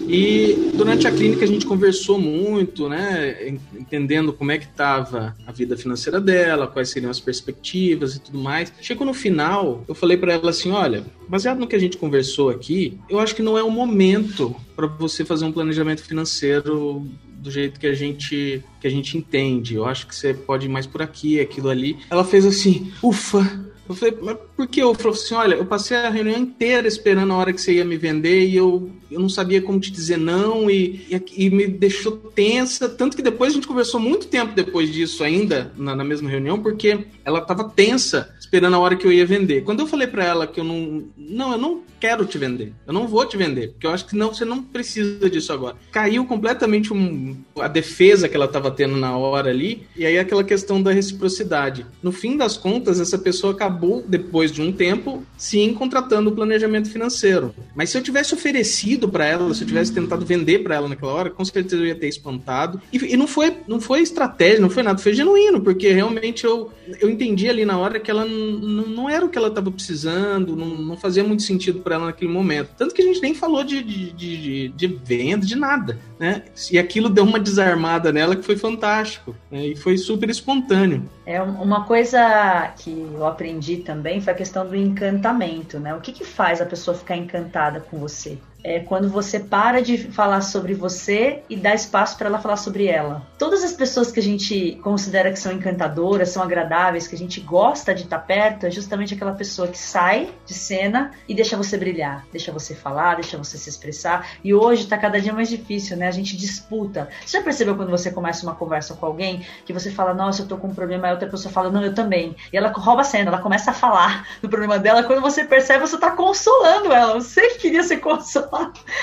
e 0.08 0.72
durante 0.76 1.08
a 1.08 1.12
clínica 1.12 1.46
a 1.46 1.48
gente 1.48 1.66
conversou 1.66 2.20
muito, 2.20 2.88
né, 2.88 3.58
entendendo 3.74 4.32
como 4.32 4.52
é 4.52 4.58
que 4.58 4.66
estava 4.66 5.36
a 5.46 5.52
vida 5.52 5.76
financeira 5.76 6.22
dela, 6.22 6.68
quais 6.68 6.90
seriam 6.90 7.10
as 7.10 7.20
perspectivas 7.20 8.16
e 8.16 8.20
tudo 8.20 8.38
mais. 8.38 8.72
Chegou 8.82 9.06
no 9.06 9.14
final, 9.14 9.84
eu 9.88 9.96
falei 9.96 10.18
para 10.18 10.34
ela 10.34 10.50
assim, 10.50 10.72
olha, 10.72 11.04
baseado 11.28 11.60
no 11.60 11.68
que 11.68 11.76
a 11.76 11.80
gente 11.80 11.98
conversou 11.98 12.50
aqui, 12.50 13.00
eu 13.10 13.20
acho 13.20 13.36
que 13.36 13.42
não 13.42 13.58
é 13.58 13.64
o 13.64 13.72
momento 13.72 14.56
para 14.76 14.86
você 14.86 15.26
fazer 15.26 15.46
um 15.46 15.52
planejamento 15.52 16.04
financeiro 16.04 17.08
do 17.46 17.52
jeito 17.52 17.80
que 17.80 17.88
a 17.88 17.94
gente 17.94 18.64
que 18.82 18.88
a 18.88 18.90
gente 18.90 19.18
entende. 19.18 19.76
Eu 19.76 19.86
acho 19.86 20.08
que 20.08 20.16
você 20.16 20.34
pode 20.34 20.66
ir 20.66 20.70
mais 20.70 20.86
por 20.88 21.02
aqui, 21.02 21.40
aquilo 21.40 21.70
ali. 21.70 21.98
Ela 22.10 22.24
fez 22.24 22.46
assim, 22.46 22.92
ufa. 23.02 23.64
Eu 23.88 23.94
falei, 23.94 24.18
mas 24.20 24.38
por 24.56 24.68
que? 24.68 24.82
Eu 24.82 24.94
falei 24.94 25.12
assim, 25.12 25.34
olha, 25.34 25.56
eu 25.56 25.66
passei 25.66 25.98
a 25.98 26.10
reunião 26.10 26.38
inteira 26.38 26.88
esperando 26.88 27.34
a 27.34 27.38
hora 27.38 27.54
que 27.54 27.62
você 27.62 27.74
ia 27.74 27.86
me 27.86 27.98
vender 27.98 28.46
e 28.46 28.56
eu, 28.56 28.90
eu 29.12 29.20
não 29.20 29.30
sabia 29.30 29.62
como 29.62 29.80
te 29.80 29.92
dizer 29.92 30.18
não 30.18 30.70
e, 30.70 31.06
e, 31.10 31.46
e 31.46 31.50
me 31.50 31.68
deixou 31.68 32.14
tensa. 32.14 32.88
Tanto 32.88 33.16
que 33.16 33.24
depois 33.24 33.52
a 33.52 33.56
gente 33.56 33.68
conversou 33.68 34.00
muito 34.00 34.28
tempo 34.28 34.54
depois 34.56 34.92
disso 34.92 35.24
ainda, 35.24 35.72
na, 35.78 35.96
na 35.96 36.04
mesma 36.04 36.30
reunião, 36.30 36.62
porque 36.62 37.06
ela 37.24 37.40
estava 37.40 37.70
tensa 37.70 38.34
esperando 38.40 38.76
a 38.76 38.80
hora 38.80 38.96
que 38.96 39.06
eu 39.06 39.12
ia 39.12 39.26
vender. 39.26 39.64
Quando 39.64 39.82
eu 39.82 39.88
falei 39.88 40.08
para 40.08 40.24
ela 40.24 40.48
que 40.48 40.60
eu 40.60 40.64
não, 40.64 41.04
não, 41.18 41.52
eu 41.52 41.58
não 41.58 41.84
quero 42.00 42.26
te 42.26 42.38
vender, 42.38 42.72
eu 42.86 42.94
não 42.94 43.08
vou 43.08 43.26
te 43.26 43.36
vender, 43.36 43.72
porque 43.72 43.88
eu 43.88 43.92
acho 43.92 44.06
que 44.06 44.16
não, 44.16 44.34
você 44.34 44.46
não 44.46 44.62
precisa 44.62 45.30
disso 45.30 45.52
agora. 45.52 45.76
Caiu 45.92 46.26
completamente 46.26 46.94
um, 46.94 47.36
a 47.60 47.68
defesa 47.68 48.30
que 48.30 48.36
ela 48.36 48.46
estava 48.46 48.70
tendo 48.70 48.96
na 48.96 49.18
hora 49.18 49.50
ali, 49.50 49.88
e 49.98 50.06
aí 50.06 50.18
aquela 50.18 50.44
questão 50.44 50.82
da 50.82 50.92
reciprocidade. 50.92 51.86
No 52.02 52.12
fim 52.12 52.38
das 52.38 52.56
contas, 52.56 53.00
essa 53.00 53.18
pessoa 53.18 53.54
acabou, 53.54 54.04
depois 54.08 54.45
de 54.52 54.62
um 54.62 54.72
tempo, 54.72 55.24
sim, 55.38 55.74
contratando 55.74 56.30
o 56.30 56.36
planejamento 56.36 56.90
financeiro. 56.90 57.54
Mas 57.76 57.90
se 57.90 57.98
eu 57.98 58.02
tivesse 58.02 58.34
oferecido 58.34 59.08
para 59.10 59.26
ela, 59.26 59.54
se 59.54 59.64
eu 59.64 59.68
tivesse 59.68 59.94
tentado 59.94 60.26
vender 60.26 60.60
para 60.60 60.76
ela 60.76 60.88
naquela 60.88 61.14
hora, 61.14 61.30
com 61.30 61.44
certeza 61.44 61.78
eu 61.78 61.86
ia 61.86 61.96
ter 61.96 62.08
espantado. 62.08 62.82
E, 62.92 63.14
e, 63.14 63.18
não 63.18 63.28
foi 63.28 63.58
não 63.68 63.80
foi 63.80 64.02
estratégia, 64.02 64.60
não 64.60 64.70
foi 64.70 64.84
nada, 64.84 64.98
foi 64.98 65.14
genuíno, 65.14 65.62
porque 65.62 65.92
realmente 65.92 66.46
eu, 66.46 66.72
eu 67.00 67.10
entendi 67.10 67.50
ali 67.50 67.66
na 67.66 67.78
hora 67.78 68.00
que 68.00 68.10
ela 68.12 68.26
não 68.26 69.10
era 69.10 69.26
o 69.26 69.30
que 69.30 69.38
ela 69.38 69.48
estava 69.48 69.72
precisando, 69.72 70.56
não, 70.56 70.68
não 70.68 70.98
fazia 70.98 71.24
muito 71.24 71.44
sentido 71.44 71.80
para 71.80 71.96
ela 71.96 72.06
naquele 72.06 72.32
momento. 72.32 72.70
Tanto 72.78 72.94
que 72.94 73.02
a 73.02 73.06
gente 73.06 73.22
nem 73.22 73.34
falou 73.34 73.64
de, 73.64 73.84
de, 73.84 74.12
de, 74.12 74.68
de 74.70 74.88
venda, 74.88 75.46
de 75.46 75.56
nada, 75.56 76.00
né? 76.20 76.44
E 76.72 76.80
aquilo 76.80 77.10
deu 77.10 77.24
uma 77.24 77.40
desarmada 77.40 78.12
nela 78.12 78.36
que 78.36 78.44
foi 78.44 78.58
fantástico, 78.58 79.36
né? 79.52 79.68
E 79.68 79.76
foi 79.76 79.98
super 79.98 80.30
espontâneo. 80.30 81.10
É 81.26 81.42
uma 81.42 81.86
coisa 81.86 82.74
que 82.78 82.92
eu 82.92 83.26
aprendi 83.26 83.78
também 83.78 84.22
foi 84.22 84.32
questão 84.36 84.68
do 84.68 84.76
encantamento, 84.76 85.80
né? 85.80 85.94
O 85.96 86.02
que, 86.02 86.12
que 86.12 86.24
faz 86.24 86.62
a 86.62 86.66
pessoa 86.66 86.96
ficar 86.96 87.16
encantada 87.16 87.80
com 87.80 87.98
você? 87.98 88.38
É 88.66 88.80
quando 88.80 89.08
você 89.08 89.40
para 89.40 89.80
de 89.80 89.96
falar 89.96 90.42
sobre 90.42 90.74
você 90.74 91.44
e 91.48 91.56
dá 91.56 91.76
espaço 91.76 92.18
para 92.18 92.28
ela 92.28 92.40
falar 92.40 92.58
sobre 92.58 92.88
ela. 92.88 93.22
Todas 93.38 93.64
as 93.64 93.74
pessoas 93.74 94.12
que 94.12 94.20
a 94.20 94.24
gente 94.24 94.80
considera 94.82 95.32
que 95.32 95.38
são 95.38 95.52
encantadoras, 95.52 96.30
são 96.30 96.42
agradáveis, 96.42 97.08
que 97.08 97.14
a 97.14 97.18
gente 97.18 97.40
gosta 97.40 97.94
de 97.94 98.04
estar 98.04 98.18
perto, 98.18 98.66
é 98.66 98.72
justamente 98.72 99.14
aquela 99.14 99.34
pessoa 99.34 99.68
que 99.68 99.78
sai 99.78 100.30
de 100.48 100.56
cena 100.56 101.12
e 101.30 101.36
deixa 101.36 101.56
você 101.56 101.78
brilhar, 101.78 102.26
deixa 102.32 102.52
você 102.52 102.74
falar, 102.74 103.16
deixa 103.16 103.38
você 103.38 103.56
se 103.56 103.70
expressar. 103.70 104.30
E 104.44 104.52
hoje 104.52 104.86
está 104.86 104.98
cada 104.98 105.22
dia 105.22 105.32
mais 105.32 105.48
difícil, 105.48 105.96
né? 105.96 106.08
A 106.08 106.12
gente 106.12 106.36
disputa. 106.36 107.08
Você 107.24 107.38
já 107.38 107.44
percebeu 107.44 107.76
quando 107.76 107.92
você 107.92 108.10
começa 108.10 108.44
uma 108.44 108.56
conversa 108.56 108.96
com 108.96 109.06
alguém 109.06 109.46
que 109.64 109.74
você 109.74 109.92
fala, 109.92 110.12
nossa, 110.12 110.42
eu 110.42 110.48
tô 110.48 110.58
com 110.58 110.70
um 110.70 110.74
problema, 110.74 111.08
e 111.08 111.12
outra 111.12 111.30
pessoa 111.30 111.52
fala, 111.52 111.70
não, 111.70 111.84
eu 111.84 111.94
também. 111.94 112.36
E 112.52 112.58
ela 112.58 112.70
rouba 112.70 113.02
a 113.02 113.06
cena, 113.06 113.30
ela 113.30 113.42
começa 113.42 113.70
a 113.70 113.74
falar 113.76 114.28
do 114.42 114.50
problema 114.50 114.80
dela. 114.80 115.04
Quando 115.04 115.22
você 115.22 115.44
percebe, 115.44 115.82
você 115.82 116.00
tá 116.00 116.12
consolando 116.12 116.92
ela. 116.92 117.14
Você 117.14 117.48
queria 117.60 117.84
ser 117.84 117.98
consolado 117.98 118.55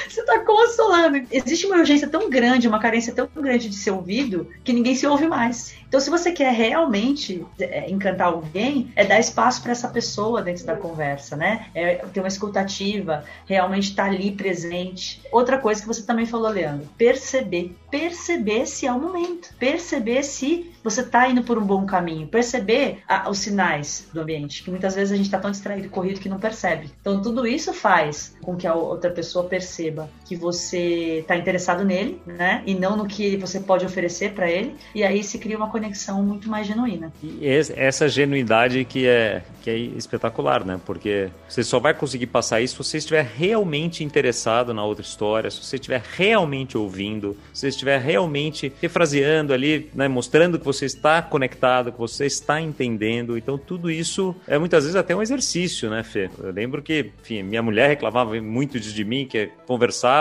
você 0.09 0.21
está 0.21 0.41
consolando. 0.41 1.27
Existe 1.31 1.67
uma 1.67 1.77
urgência 1.77 2.09
tão 2.09 2.29
grande, 2.29 2.69
uma 2.69 2.79
carência 2.79 3.13
tão 3.13 3.29
grande 3.35 3.69
de 3.69 3.77
ser 3.77 3.91
ouvido, 3.91 4.49
que 4.65 4.73
ninguém 4.73 4.95
se 4.95 5.07
ouve 5.07 5.27
mais. 5.27 5.75
Então, 5.93 6.01
se 6.01 6.09
você 6.09 6.33
quer 6.33 6.51
realmente 6.55 7.45
é, 7.61 7.91
encantar 7.91 8.29
alguém, 8.29 8.91
é 8.97 9.05
dar 9.05 9.21
espaço 9.21 9.63
para 9.63 9.73
essa 9.73 9.89
pessoa 9.89 10.41
dentro 10.41 10.65
da 10.65 10.75
conversa, 10.75 11.37
né? 11.37 11.67
É 11.75 11.97
ter 11.97 12.21
uma 12.21 12.29
escutativa, 12.29 13.25
realmente 13.45 13.91
estar 13.91 14.05
tá 14.05 14.09
ali 14.09 14.33
presente. 14.33 15.21
Outra 15.31 15.59
coisa 15.59 15.83
que 15.83 15.87
você 15.87 16.03
também 16.03 16.25
falou, 16.25 16.49
Leandro, 16.51 16.89
perceber. 16.97 17.77
Perceber 17.91 18.65
se 18.65 18.87
é 18.87 18.93
o 18.93 18.99
momento. 18.99 19.55
Perceber 19.59 20.23
se 20.23 20.73
você 20.83 21.03
está 21.03 21.29
indo 21.29 21.43
por 21.43 21.59
um 21.59 21.65
bom 21.67 21.85
caminho. 21.85 22.27
Perceber 22.27 23.03
a, 23.07 23.29
os 23.29 23.41
sinais 23.41 24.09
do 24.15 24.23
ambiente, 24.23 24.63
que 24.63 24.71
muitas 24.71 24.95
vezes 24.95 25.13
a 25.13 25.17
gente 25.17 25.27
está 25.27 25.39
tão 25.39 25.51
distraído 25.51 25.89
e 25.89 25.91
corrido 25.91 26.21
que 26.21 26.29
não 26.29 26.39
percebe. 26.39 26.91
Então, 27.03 27.21
tudo 27.21 27.47
isso 27.47 27.71
faz 27.75 28.35
com 28.41 28.57
que 28.57 28.67
a 28.67 28.75
outra 28.75 29.11
pessoa 29.11 29.42
perceba 29.49 30.15
que 30.33 30.37
você 30.37 31.19
está 31.21 31.37
interessado 31.37 31.85
nele, 31.85 32.19
né? 32.27 32.63
E 32.67 32.75
não 32.75 32.97
no 32.97 33.07
que 33.07 33.37
você 33.37 33.61
pode 33.61 33.85
oferecer 33.85 34.33
para 34.33 34.51
ele. 34.51 34.75
E 34.95 35.05
aí 35.05 35.23
se 35.23 35.39
cria 35.39 35.59
uma 35.59 35.69
conexão 35.71 36.23
muito 36.23 36.49
mais 36.49 36.67
genuína. 36.67 37.13
E 37.23 37.47
essa 37.47 38.09
genuidade 38.09 38.85
que 38.87 39.07
é, 39.07 39.43
que 39.61 39.69
é 39.69 39.77
espetacular, 39.77 40.65
né? 40.65 40.81
Porque 40.87 41.29
você 41.47 41.63
só 41.63 41.79
vai 41.79 41.93
conseguir 41.93 42.29
passar 42.29 42.63
isso 42.63 42.83
se 42.83 42.91
você 42.91 42.99
estiver 42.99 43.31
realmente 43.37 44.03
interessado 44.03 44.73
na 44.73 44.83
outra 44.83 45.05
história, 45.05 45.51
se 45.51 45.63
você 45.63 45.77
estiver 45.77 46.03
realmente 46.17 46.79
ouvindo, 46.79 47.37
se 47.53 47.61
você 47.61 47.69
estiver 47.69 48.01
realmente 48.01 48.73
refraseando 48.81 49.53
ali, 49.53 49.91
né? 49.95 50.09
Mostrando 50.09 50.59
que 50.59 50.65
você 50.65 50.87
está 50.87 51.21
conectado, 51.21 51.93
que 51.93 51.99
você 51.99 52.25
está 52.25 52.59
entendendo. 52.59 53.37
Então 53.37 53.59
tudo 53.59 53.91
isso 53.91 54.35
é 54.47 54.57
muitas 54.57 54.85
vezes 54.85 54.97
até 54.97 55.15
um 55.15 55.21
exercício, 55.21 55.91
né, 55.91 56.03
Fê? 56.03 56.31
Eu 56.43 56.53
lembro 56.53 56.81
que, 56.81 57.11
enfim, 57.21 57.43
minha 57.43 57.63
mulher 57.63 57.89
reclamava 57.89 58.41
muito 58.41 58.81
de 58.81 59.05
mim, 59.05 59.27
que 59.27 59.51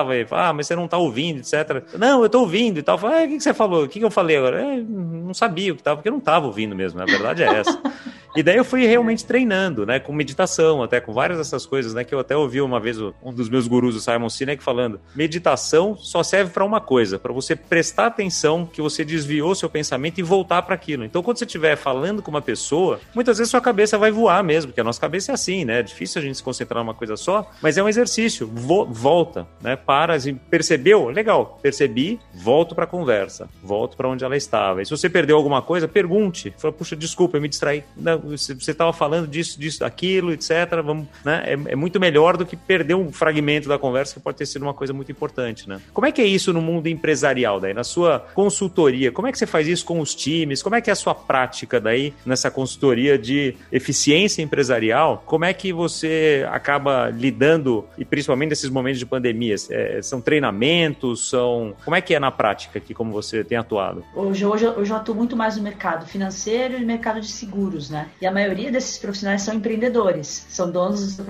e 0.09 0.27
ah, 0.31 0.53
mas 0.53 0.67
você 0.67 0.75
não 0.75 0.85
está 0.85 0.97
ouvindo, 0.97 1.39
etc. 1.39 1.83
Não, 1.97 2.19
eu 2.19 2.25
estou 2.25 2.41
ouvindo 2.41 2.79
e 2.79 2.83
tal. 2.83 2.99
Eu 2.99 3.07
ah, 3.07 3.23
o 3.23 3.27
que, 3.27 3.39
você 3.39 3.53
falou? 3.53 3.83
O 3.83 3.87
que, 3.87 3.99
eu 3.99 4.11
falei 4.11 4.37
agora? 4.37 4.61
É, 4.61 4.77
não 4.77 5.33
sabia 5.33 5.71
o 5.71 5.75
que 5.75 5.81
estava, 5.81 5.97
porque 5.97 6.09
eu 6.09 6.13
não 6.13 6.19
estava 6.19 6.45
ouvindo 6.45 6.75
mesmo, 6.75 7.01
a 7.01 7.05
verdade 7.05 7.43
é 7.43 7.59
essa. 7.59 7.81
E 8.35 8.41
daí 8.41 8.57
eu 8.57 8.63
fui 8.63 8.85
realmente 8.85 9.25
treinando, 9.25 9.85
né, 9.85 9.99
com 9.99 10.13
meditação, 10.13 10.81
até 10.81 11.01
com 11.01 11.13
várias 11.13 11.37
dessas 11.37 11.65
coisas, 11.65 11.93
né, 11.93 12.03
que 12.03 12.15
eu 12.15 12.19
até 12.19 12.35
ouvi 12.35 12.61
uma 12.61 12.79
vez 12.79 12.97
um 12.99 13.33
dos 13.33 13.49
meus 13.49 13.67
gurus, 13.67 13.95
o 13.95 13.99
Simon 13.99 14.29
Sinek, 14.29 14.63
falando: 14.63 14.99
meditação 15.15 15.97
só 15.97 16.23
serve 16.23 16.51
para 16.51 16.63
uma 16.63 16.79
coisa, 16.79 17.19
para 17.19 17.33
você 17.33 17.55
prestar 17.55 18.07
atenção 18.07 18.65
que 18.65 18.81
você 18.81 19.03
desviou 19.03 19.53
seu 19.53 19.69
pensamento 19.69 20.19
e 20.19 20.23
voltar 20.23 20.61
para 20.61 20.75
aquilo. 20.75 21.03
Então, 21.03 21.21
quando 21.21 21.37
você 21.37 21.45
estiver 21.45 21.75
falando 21.75 22.21
com 22.21 22.31
uma 22.31 22.41
pessoa, 22.41 22.99
muitas 23.13 23.37
vezes 23.37 23.51
sua 23.51 23.61
cabeça 23.61 23.97
vai 23.97 24.11
voar 24.11 24.43
mesmo, 24.43 24.71
porque 24.71 24.81
a 24.81 24.83
nossa 24.83 24.99
cabeça 24.99 25.31
é 25.31 25.35
assim, 25.35 25.65
né? 25.65 25.79
É 25.79 25.83
difícil 25.83 26.21
a 26.21 26.23
gente 26.23 26.37
se 26.37 26.43
concentrar 26.43 26.83
numa 26.83 26.93
coisa 26.93 27.17
só, 27.17 27.49
mas 27.61 27.77
é 27.77 27.83
um 27.83 27.89
exercício. 27.89 28.47
Vo 28.47 28.85
volta, 28.85 29.47
né? 29.61 29.75
Para, 29.75 30.13
assim, 30.15 30.35
percebeu? 30.35 31.09
Legal, 31.09 31.59
percebi, 31.61 32.19
volto 32.33 32.75
para 32.75 32.85
a 32.85 32.87
conversa, 32.87 33.49
volto 33.63 33.97
para 33.97 34.07
onde 34.07 34.23
ela 34.23 34.37
estava. 34.37 34.81
E 34.81 34.85
se 34.85 34.91
você 34.91 35.09
perdeu 35.09 35.35
alguma 35.35 35.61
coisa, 35.61 35.87
pergunte. 35.87 36.53
Fala, 36.57 36.73
puxa, 36.73 36.95
desculpa, 36.95 37.37
eu 37.37 37.41
me 37.41 37.49
distraí. 37.49 37.83
Não, 37.97 38.20
você 38.23 38.53
estava 38.53 38.93
falando 38.93 39.27
disso, 39.27 39.59
disso, 39.59 39.79
daquilo, 39.79 40.31
etc. 40.31 40.49
Vamos, 40.83 41.07
né? 41.23 41.43
É, 41.45 41.53
é, 41.53 41.75
muito 41.75 41.99
melhor 41.99 42.37
do 42.37 42.45
que 42.45 42.55
perder 42.55 42.95
um 42.95 43.11
fragmento 43.11 43.67
da 43.67 43.77
conversa 43.77 44.13
que 44.15 44.19
pode 44.19 44.37
ter 44.37 44.45
sido 44.45 44.63
uma 44.63 44.73
coisa 44.73 44.93
muito 44.93 45.11
importante, 45.11 45.67
né? 45.67 45.81
Como 45.93 46.05
é 46.05 46.11
que 46.11 46.21
é 46.21 46.25
isso 46.25 46.53
no 46.53 46.61
mundo 46.61 46.87
empresarial 46.87 47.59
daí? 47.59 47.73
Na 47.73 47.83
sua 47.83 48.19
consultoria, 48.33 49.11
como 49.11 49.27
é 49.27 49.31
que 49.31 49.37
você 49.37 49.45
faz 49.45 49.67
isso 49.67 49.85
com 49.85 49.99
os 49.99 50.13
times? 50.13 50.61
Como 50.61 50.75
é 50.75 50.81
que 50.81 50.89
é 50.89 50.93
a 50.93 50.95
sua 50.95 51.15
prática 51.15 51.79
daí 51.79 52.13
nessa 52.25 52.51
consultoria 52.51 53.17
de 53.17 53.55
eficiência 53.71 54.41
empresarial? 54.41 55.23
Como 55.25 55.45
é 55.45 55.53
que 55.53 55.73
você 55.73 56.45
acaba 56.51 57.09
lidando, 57.09 57.85
e 57.97 58.05
principalmente 58.05 58.49
nesses 58.49 58.69
momentos 58.69 58.99
de 58.99 59.05
pandemia? 59.05 59.55
É, 59.69 60.01
são 60.01 60.21
treinamentos? 60.21 61.29
São... 61.29 61.73
Como 61.83 61.95
é 61.95 62.01
que 62.01 62.13
é 62.13 62.19
na 62.19 62.31
prática 62.31 62.79
aqui, 62.79 62.93
como 62.93 63.11
você 63.11 63.43
tem 63.43 63.57
atuado? 63.57 64.03
Hoje, 64.15 64.45
hoje 64.45 64.65
eu 64.65 64.95
atuo 64.95 65.15
muito 65.15 65.35
mais 65.35 65.57
no 65.57 65.63
mercado 65.63 66.05
financeiro 66.05 66.75
e 66.75 66.79
no 66.79 66.85
mercado 66.85 67.19
de 67.19 67.27
seguros, 67.27 67.89
né? 67.89 68.09
E 68.19 68.25
a 68.25 68.31
maioria 68.31 68.71
desses 68.71 68.97
profissionais 68.97 69.41
são 69.41 69.53
empreendedores, 69.53 70.45
são 70.49 70.71
donos 70.71 71.15
do 71.15 71.23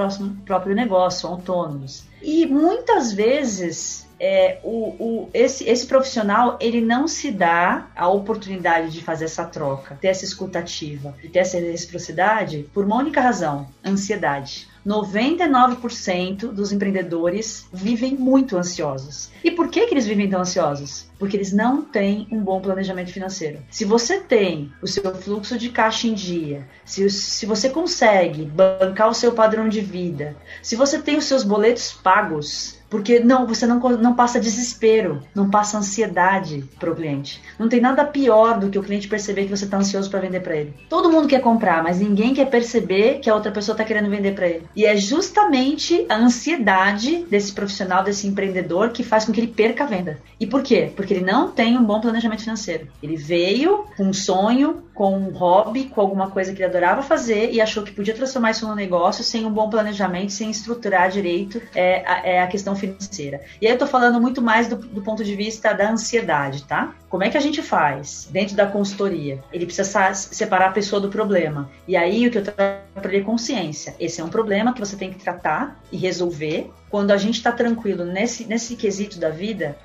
próprio 0.46 0.76
negócio, 0.76 1.28
autônomos. 1.28 2.04
E 2.22 2.46
muitas 2.46 3.14
vezes 3.14 4.08
é, 4.20 4.60
o, 4.64 4.96
o, 5.00 5.30
esse, 5.34 5.68
esse 5.68 5.88
profissional 5.88 6.58
ele 6.62 6.80
não 6.80 7.08
se 7.08 7.32
dá 7.32 7.88
a 7.96 8.08
oportunidade 8.08 8.92
de 8.92 9.02
fazer 9.02 9.26
essa 9.26 9.46
troca, 9.46 9.98
ter 10.00 10.10
essa 10.10 10.24
escutativa, 10.24 11.16
de 11.20 11.30
ter 11.30 11.40
essa 11.40 11.58
reciprocidade 11.58 12.70
por 12.72 12.86
uma 12.86 12.98
única 12.98 13.20
razão: 13.20 13.68
ansiedade. 13.84 14.71
99% 14.86 16.52
dos 16.52 16.72
empreendedores 16.72 17.68
vivem 17.72 18.16
muito 18.16 18.58
ansiosos. 18.58 19.30
E 19.44 19.52
por 19.52 19.70
que, 19.70 19.86
que 19.88 19.94
eles 19.94 20.06
vivem 20.06 20.30
tão 20.30 20.42
ansiosos? 20.42 21.06
Porque 21.20 21.38
eles 21.38 21.52
não 21.52 21.82
têm 21.82 22.28
um 22.32 22.40
bom 22.40 22.60
planejamento 22.60 23.12
financeiro. 23.12 23.60
Se 23.70 23.86
você 23.86 24.20
tem 24.20 24.72
o 24.82 24.88
seu 24.88 25.14
fluxo 25.16 25.58
de 25.58 25.70
caixa 25.70 26.08
em 26.08 26.14
dia, 26.14 26.68
se, 26.84 27.10
se 27.10 27.46
você 27.46 27.70
consegue 27.70 28.46
bancar 28.46 29.10
o 29.10 29.14
seu 29.14 29.34
padrão 29.34 29.70
de 29.70 29.82
vida, 29.82 30.36
se 30.62 30.76
você 30.76 31.00
tem 31.00 31.18
os 31.18 31.26
seus 31.26 31.44
boletos 31.44 31.94
pagos, 31.94 32.81
porque 32.92 33.22
não, 33.22 33.48
você 33.48 33.66
não, 33.66 33.80
não 33.80 34.14
passa 34.14 34.38
desespero, 34.38 35.24
não 35.34 35.50
passa 35.50 35.78
ansiedade 35.78 36.66
para 36.78 36.92
o 36.92 36.96
cliente. 36.96 37.42
Não 37.58 37.70
tem 37.70 37.80
nada 37.80 38.04
pior 38.04 38.60
do 38.60 38.70
que 38.70 38.78
o 38.78 38.84
cliente 38.84 39.08
perceber 39.08 39.46
que 39.46 39.50
você 39.50 39.64
está 39.64 39.78
ansioso 39.78 40.10
para 40.10 40.20
vender 40.20 40.42
para 40.42 40.58
ele. 40.58 40.74
Todo 40.90 41.10
mundo 41.10 41.28
quer 41.28 41.40
comprar, 41.40 41.82
mas 41.82 42.02
ninguém 42.02 42.34
quer 42.34 42.50
perceber 42.50 43.20
que 43.20 43.30
a 43.30 43.34
outra 43.34 43.50
pessoa 43.50 43.74
está 43.74 43.86
querendo 43.86 44.10
vender 44.10 44.36
para 44.36 44.48
ele. 44.48 44.68
E 44.76 44.86
é 44.86 44.98
justamente 44.98 46.06
a 46.10 46.18
ansiedade 46.18 47.26
desse 47.30 47.54
profissional, 47.54 48.04
desse 48.04 48.28
empreendedor, 48.28 48.90
que 48.90 49.04
faz 49.04 49.24
com 49.24 49.32
que 49.32 49.40
ele 49.40 49.48
perca 49.48 49.86
a 49.86 49.88
venda. 49.88 50.20
E 50.38 50.46
por 50.46 50.62
quê? 50.62 50.92
Porque 50.94 51.14
ele 51.14 51.26
não 51.26 51.50
tem 51.50 51.78
um 51.78 51.84
bom 51.86 52.02
planejamento 52.02 52.42
financeiro. 52.42 52.90
Ele 53.02 53.16
veio 53.16 53.86
com 53.96 54.04
um 54.04 54.14
sonho, 54.14 54.84
com 54.94 55.18
um 55.18 55.30
hobby, 55.30 55.86
com 55.86 56.02
alguma 56.02 56.30
coisa 56.30 56.52
que 56.52 56.58
ele 56.58 56.70
adorava 56.70 57.02
fazer 57.02 57.52
e 57.52 57.62
achou 57.62 57.84
que 57.84 57.92
podia 57.92 58.14
transformar 58.14 58.52
isso 58.52 58.68
num 58.68 58.76
negócio 58.76 59.24
sem 59.24 59.46
um 59.46 59.50
bom 59.50 59.70
planejamento, 59.70 60.32
sem 60.34 60.52
estruturar 60.52 61.10
direito 61.10 61.62
é, 61.74 62.04
a, 62.06 62.28
é 62.28 62.42
a 62.42 62.48
questão 62.48 62.76
financeira. 62.82 63.42
E 63.62 63.68
aí 63.68 63.74
eu 63.74 63.78
tô 63.78 63.88
falando 63.88 64.20
muito 64.20 64.42
mais 64.42 64.68
do, 64.68 64.76
do 64.76 65.02
ponto 65.02 65.24
de 65.24 65.36
vista 65.36 65.74
da 65.74 65.90
ansiedade, 65.92 66.64
tá? 66.64 66.94
Como 67.10 67.24
é 67.24 67.30
que 67.30 67.38
a 67.38 67.42
gente 67.42 67.62
faz 67.62 68.28
dentro 68.32 68.56
da 68.56 68.66
consultoria? 68.66 69.42
Ele 69.54 69.66
precisa 69.66 70.14
separar 70.14 70.70
a 70.70 70.72
pessoa 70.72 71.00
do 71.00 71.10
problema. 71.10 71.70
E 71.88 71.96
aí 71.96 72.28
o 72.28 72.32
que 72.32 72.38
eu 72.40 72.44
trago 72.44 72.82
para 72.96 73.12
ele 73.12 73.22
é 73.22 73.26
consciência. 73.26 73.96
Esse 74.00 74.22
é 74.22 74.24
um 74.24 74.30
problema 74.30 74.74
que 74.74 74.80
você 74.80 74.96
tem 74.96 75.12
que 75.12 75.20
tratar 75.20 75.80
e 75.92 75.98
resolver. 75.98 76.70
Quando 76.92 77.12
a 77.12 77.18
gente 77.18 77.36
está 77.36 77.52
tranquilo 77.52 78.04
nesse, 78.06 78.46
nesse 78.46 78.76
quesito 78.76 79.18
da 79.18 79.30
vida, 79.30 79.78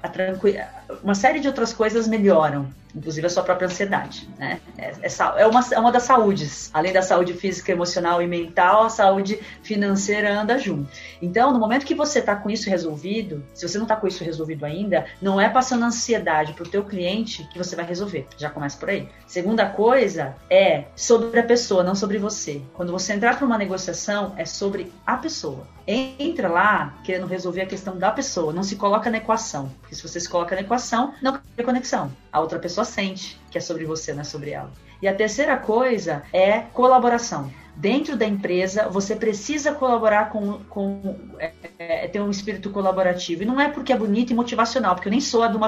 uma 1.03 1.15
série 1.15 1.39
de 1.39 1.47
outras 1.47 1.73
coisas 1.73 2.07
melhoram 2.07 2.69
inclusive 2.97 3.27
a 3.27 3.31
sua 3.31 3.43
própria 3.43 3.67
ansiedade, 3.67 4.27
né? 4.39 4.59
É, 4.79 4.93
é, 5.03 5.43
é, 5.43 5.47
uma, 5.47 5.61
é 5.71 5.79
uma 5.79 5.93
das 5.93 6.05
saúdes. 6.05 6.71
Além 6.73 6.93
da 6.93 7.03
saúde 7.03 7.35
física, 7.35 7.71
emocional 7.71 8.23
e 8.23 8.27
mental, 8.27 8.85
a 8.85 8.89
saúde 8.89 9.39
financeira 9.63 10.33
anda 10.33 10.59
junto. 10.59 10.89
Então, 11.21 11.53
no 11.53 11.59
momento 11.59 11.85
que 11.85 11.95
você 11.95 12.21
está 12.21 12.35
com 12.35 12.49
isso 12.49 12.71
resolvido, 12.71 13.45
se 13.53 13.69
você 13.69 13.77
não 13.77 13.85
está 13.85 13.97
com 13.97 14.07
isso 14.07 14.25
resolvido 14.25 14.65
ainda, 14.65 15.05
não 15.21 15.39
é 15.39 15.49
passando 15.49 15.85
ansiedade 15.85 16.55
para 16.55 16.65
o 16.65 16.69
teu 16.69 16.85
cliente 16.85 17.47
que 17.53 17.59
você 17.59 17.77
vai 17.77 17.85
resolver. 17.85 18.27
Já 18.39 18.49
começa 18.49 18.79
por 18.79 18.89
aí. 18.89 19.09
Segunda 19.27 19.67
coisa 19.67 20.35
é 20.49 20.85
sobre 20.97 21.39
a 21.39 21.45
pessoa, 21.45 21.85
não 21.85 21.95
sobre 21.95 22.17
você. 22.17 22.63
Quando 22.75 22.93
você 22.93 23.13
entrar 23.13 23.37
para 23.37 23.47
uma 23.47 23.59
negociação, 23.59 24.33
é 24.39 24.47
sobre 24.47 24.91
a 25.07 25.17
pessoa. 25.17 25.67
Entra 25.87 26.49
lá 26.49 26.96
querendo 27.05 27.27
resolver 27.27 27.63
a 27.63 27.67
questão 27.67 27.97
da 27.97 28.11
pessoa, 28.11 28.53
não 28.53 28.63
se 28.63 28.77
coloca 28.77 29.11
na 29.11 29.19
equação. 29.19 29.71
Porque 29.81 29.95
se 29.95 30.03
você 30.03 30.21
se 30.21 30.29
coloca 30.29 30.55
na 30.55 30.63
equação, 30.63 31.15
não 31.23 31.39
tem 31.55 31.65
conexão. 31.65 32.13
A 32.33 32.41
outra 32.41 32.59
pessoa 32.59 32.85
sente 32.85 33.41
que 33.51 33.59
é 33.59 33.61
sobre 33.61 33.85
você, 33.85 34.13
não 34.13 34.23
é 34.23 34.25
sobre 34.25 34.51
ela. 34.51 34.71
E 35.01 35.07
a 35.07 35.15
terceira 35.15 35.57
coisa 35.57 36.23
é 36.33 36.61
colaboração 36.61 37.51
dentro 37.77 38.17
da 38.17 38.27
empresa, 38.27 38.89
você 38.89 39.15
precisa 39.15 39.73
colaborar 39.73 40.31
com, 40.31 40.61
com 40.69 41.15
é, 41.39 41.53
é, 41.79 42.09
ter 42.09 42.21
um 42.21 42.31
espírito 42.31 42.71
colaborativo. 42.71 43.43
E 43.43 43.47
não 43.47 43.61
é 43.61 43.69
porque 43.69 43.93
é 43.93 43.97
bonito 43.97 44.31
e 44.33 44.35
motivacional, 44.35 44.95
porque 44.95 45.09
eu 45.09 45.13
nem 45.13 45.21
sou 45.21 45.47
do 45.49 45.61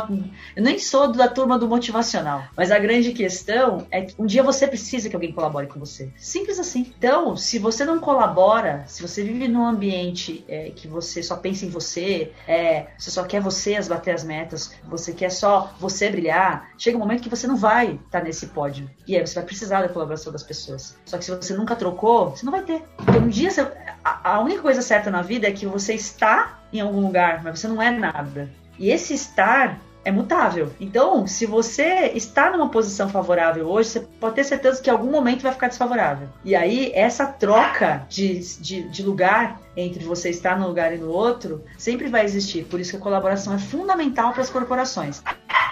eu 0.57 0.63
nem 0.63 0.79
sou 0.79 1.13
da 1.13 1.29
turma 1.29 1.59
do 1.59 1.69
motivacional. 1.69 2.45
Mas 2.57 2.71
a 2.71 2.79
grande 2.79 3.13
questão 3.13 3.87
é 3.91 4.03
que 4.03 4.15
um 4.19 4.27
dia 4.27 4.43
você 4.43 4.67
precisa 4.67 5.09
que 5.09 5.15
alguém 5.15 5.33
colabore 5.33 5.67
com 5.67 5.79
você. 5.79 6.11
Simples 6.17 6.59
assim. 6.59 6.93
Então, 6.99 7.37
se 7.37 7.59
você 7.59 7.85
não 7.85 8.01
colabora, 8.01 8.85
se 8.87 9.03
você 9.03 9.23
vive 9.23 9.47
num 9.47 9.67
ambiente 9.67 10.45
é, 10.49 10.71
que 10.71 10.89
você 10.89 11.23
só 11.23 11.37
pensa 11.37 11.67
em 11.67 11.69
você, 11.69 12.33
é, 12.47 12.87
você 12.97 13.11
só 13.11 13.25
quer 13.25 13.41
você 13.41 13.75
as 13.75 13.89
bater 13.89 14.15
as 14.15 14.25
metas, 14.25 14.73
você 14.89 15.13
quer 15.13 15.31
só 15.31 15.75
você 15.79 16.09
brilhar, 16.09 16.71
chega 16.79 16.97
um 16.97 17.01
momento 17.01 17.23
que 17.23 17.29
você 17.29 17.47
não 17.47 17.57
vai 17.57 17.93
estar 17.93 18.21
tá 18.21 18.23
nesse 18.23 18.47
pódio. 18.49 18.91
E 19.07 19.17
aí 19.17 19.27
você 19.27 19.35
vai 19.35 19.45
precisar 19.45 19.83
da 19.83 19.89
colaboração 19.89 20.33
das 20.33 20.43
pessoas. 20.43 20.97
Só 21.05 21.19
que 21.19 21.25
se 21.25 21.31
você 21.31 21.55
nunca 21.55 21.77
trocou 21.77 21.98
trocou, 21.99 22.31
você 22.31 22.45
não 22.45 22.53
vai 22.53 22.63
ter. 22.63 22.83
Porque 22.97 23.19
um 23.19 23.29
dia, 23.29 23.51
você, 23.51 23.61
a, 24.05 24.35
a 24.35 24.41
única 24.41 24.63
coisa 24.63 24.81
certa 24.81 25.11
na 25.11 25.21
vida 25.21 25.49
é 25.49 25.53
que 25.53 25.67
você 25.67 25.95
está 25.95 26.61
em 26.73 26.81
algum 26.81 27.01
lugar, 27.01 27.43
mas 27.43 27.59
você 27.59 27.67
não 27.67 27.83
é 27.83 27.91
nada. 27.91 28.49
E 28.79 28.91
esse 28.91 29.13
estar 29.13 29.79
é 30.09 30.11
mutável. 30.11 30.71
Então, 30.81 31.27
se 31.27 31.45
você 31.45 32.13
está 32.15 32.51
numa 32.51 32.71
posição 32.71 33.11
favorável 33.11 33.69
hoje, 33.69 33.91
você 33.91 34.01
pode 34.01 34.37
ter 34.37 34.45
certeza 34.45 34.81
que 34.81 34.89
em 34.89 34.93
algum 34.93 35.11
momento 35.11 35.43
vai 35.43 35.53
ficar 35.53 35.69
desfavorável. 35.69 36.29
E 36.43 36.57
aí, 36.57 36.91
essa 36.95 37.27
troca 37.27 38.07
de, 38.09 38.39
de, 38.59 38.89
de 38.89 39.03
lugar 39.03 39.61
entre 39.77 40.03
você 40.05 40.31
estar 40.31 40.59
num 40.59 40.67
lugar 40.67 40.95
e 40.95 40.99
no 40.99 41.11
outro 41.11 41.63
sempre 41.77 42.09
vai 42.09 42.25
existir. 42.25 42.65
Por 42.65 42.81
isso 42.81 42.93
que 42.93 42.97
a 42.97 43.01
colaboração 43.01 43.55
é 43.55 43.59
fundamental 43.59 44.33
para 44.33 44.41
as 44.41 44.49
corporações. 44.49 45.23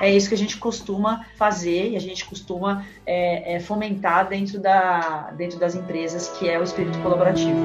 É 0.03 0.13
isso 0.13 0.29
que 0.29 0.35
a 0.35 0.39
gente 0.39 0.59
costuma 0.59 1.25
fazer 1.39 1.93
e 1.93 1.97
a 1.97 2.01
gente 2.01 2.27
costuma 2.27 2.85
é, 3.07 3.55
é, 3.55 3.61
fomentar 3.61 4.29
dentro, 4.29 4.61
da, 4.61 5.31
dentro 5.35 5.59
das 5.59 5.75
empresas, 5.75 6.29
que 6.29 6.47
é 6.47 6.59
o 6.59 6.63
espírito 6.63 6.99
colaborativo. 6.99 7.65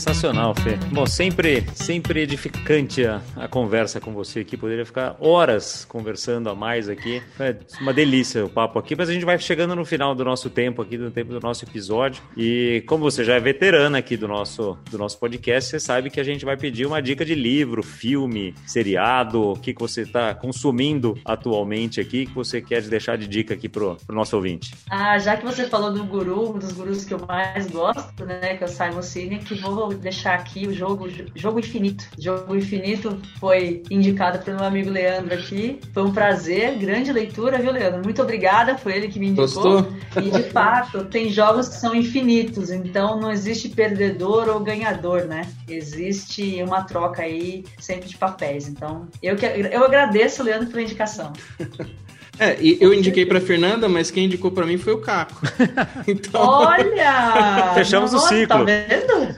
Sensacional, 0.00 0.54
Fê. 0.54 0.78
Bom, 0.90 1.04
sempre, 1.04 1.62
sempre 1.74 2.20
edificante 2.20 3.04
a, 3.04 3.20
a 3.36 3.46
conversa 3.46 4.00
com 4.00 4.14
você 4.14 4.40
aqui. 4.40 4.56
Poderia 4.56 4.86
ficar 4.86 5.14
horas 5.20 5.84
conversando 5.84 6.48
a 6.48 6.54
mais 6.54 6.88
aqui. 6.88 7.22
É 7.38 7.54
uma 7.82 7.92
delícia 7.92 8.46
o 8.46 8.48
papo 8.48 8.78
aqui, 8.78 8.96
mas 8.96 9.10
a 9.10 9.12
gente 9.12 9.26
vai 9.26 9.38
chegando 9.38 9.76
no 9.76 9.84
final 9.84 10.14
do 10.14 10.24
nosso 10.24 10.48
tempo 10.48 10.80
aqui, 10.80 10.96
do 10.96 11.10
tempo 11.10 11.34
do 11.34 11.40
nosso 11.40 11.66
episódio. 11.66 12.22
E 12.34 12.82
como 12.86 13.04
você 13.04 13.22
já 13.22 13.34
é 13.34 13.40
veterana 13.40 13.98
aqui 13.98 14.16
do 14.16 14.26
nosso, 14.26 14.78
do 14.90 14.96
nosso 14.96 15.18
podcast, 15.18 15.68
você 15.68 15.78
sabe 15.78 16.08
que 16.08 16.18
a 16.18 16.24
gente 16.24 16.46
vai 16.46 16.56
pedir 16.56 16.86
uma 16.86 17.02
dica 17.02 17.22
de 17.22 17.34
livro, 17.34 17.82
filme, 17.82 18.54
seriado, 18.66 19.50
o 19.50 19.54
que, 19.54 19.74
que 19.74 19.80
você 19.82 20.00
está 20.00 20.34
consumindo 20.34 21.18
atualmente 21.26 22.00
aqui, 22.00 22.24
que 22.24 22.34
você 22.34 22.62
quer 22.62 22.80
deixar 22.80 23.18
de 23.18 23.28
dica 23.28 23.52
aqui 23.52 23.68
pro, 23.68 23.98
pro 24.06 24.16
nosso 24.16 24.34
ouvinte. 24.34 24.72
Ah, 24.88 25.18
já 25.18 25.36
que 25.36 25.44
você 25.44 25.68
falou 25.68 25.92
do 25.92 26.04
guru, 26.04 26.54
um 26.54 26.58
dos 26.58 26.72
gurus 26.72 27.04
que 27.04 27.12
eu 27.12 27.20
mais 27.28 27.66
gosto, 27.66 28.24
né, 28.24 28.56
que 28.56 28.64
é 28.64 28.66
o 28.66 28.70
Simon 28.70 29.02
Sinek, 29.02 29.54
vou 29.60 29.89
deixar 29.94 30.34
aqui 30.34 30.66
o 30.66 30.72
jogo 30.72 31.08
Jogo 31.34 31.58
Infinito. 31.58 32.04
Jogo 32.18 32.56
Infinito 32.56 33.20
foi 33.38 33.82
indicado 33.90 34.38
pelo 34.40 34.58
meu 34.58 34.66
amigo 34.66 34.90
Leandro 34.90 35.34
aqui. 35.34 35.80
Foi 35.92 36.04
um 36.04 36.12
prazer, 36.12 36.78
grande 36.78 37.12
leitura, 37.12 37.58
viu, 37.58 37.72
Leandro? 37.72 38.02
Muito 38.02 38.22
obrigada, 38.22 38.76
foi 38.76 38.94
ele 38.94 39.08
que 39.08 39.18
me 39.18 39.28
indicou. 39.28 39.46
Gostou? 39.46 39.92
E 40.22 40.30
de 40.30 40.42
fato, 40.50 41.04
tem 41.04 41.30
jogos 41.30 41.68
que 41.68 41.76
são 41.76 41.94
infinitos, 41.94 42.70
então 42.70 43.20
não 43.20 43.30
existe 43.30 43.68
perdedor 43.68 44.48
ou 44.48 44.60
ganhador, 44.60 45.24
né? 45.24 45.42
Existe 45.68 46.62
uma 46.62 46.82
troca 46.82 47.22
aí 47.22 47.64
sempre 47.78 48.08
de 48.08 48.16
papéis. 48.16 48.68
Então, 48.68 49.08
eu, 49.22 49.36
que, 49.36 49.46
eu 49.46 49.84
agradeço, 49.84 50.42
Leandro, 50.42 50.68
pela 50.68 50.82
indicação. 50.82 51.32
É, 52.40 52.56
e 52.58 52.78
eu 52.80 52.94
indiquei 52.94 53.26
pra 53.26 53.38
Fernanda, 53.38 53.86
mas 53.86 54.10
quem 54.10 54.24
indicou 54.24 54.50
pra 54.50 54.64
mim 54.64 54.78
foi 54.78 54.94
o 54.94 54.98
Caco. 54.98 55.40
Então... 56.08 56.40
Olha! 56.40 57.72
Fechamos 57.76 58.12
nossa, 58.12 58.24
o 58.24 58.28
ciclo. 58.28 58.46
Tá 58.46 58.64
vendo? 58.64 59.36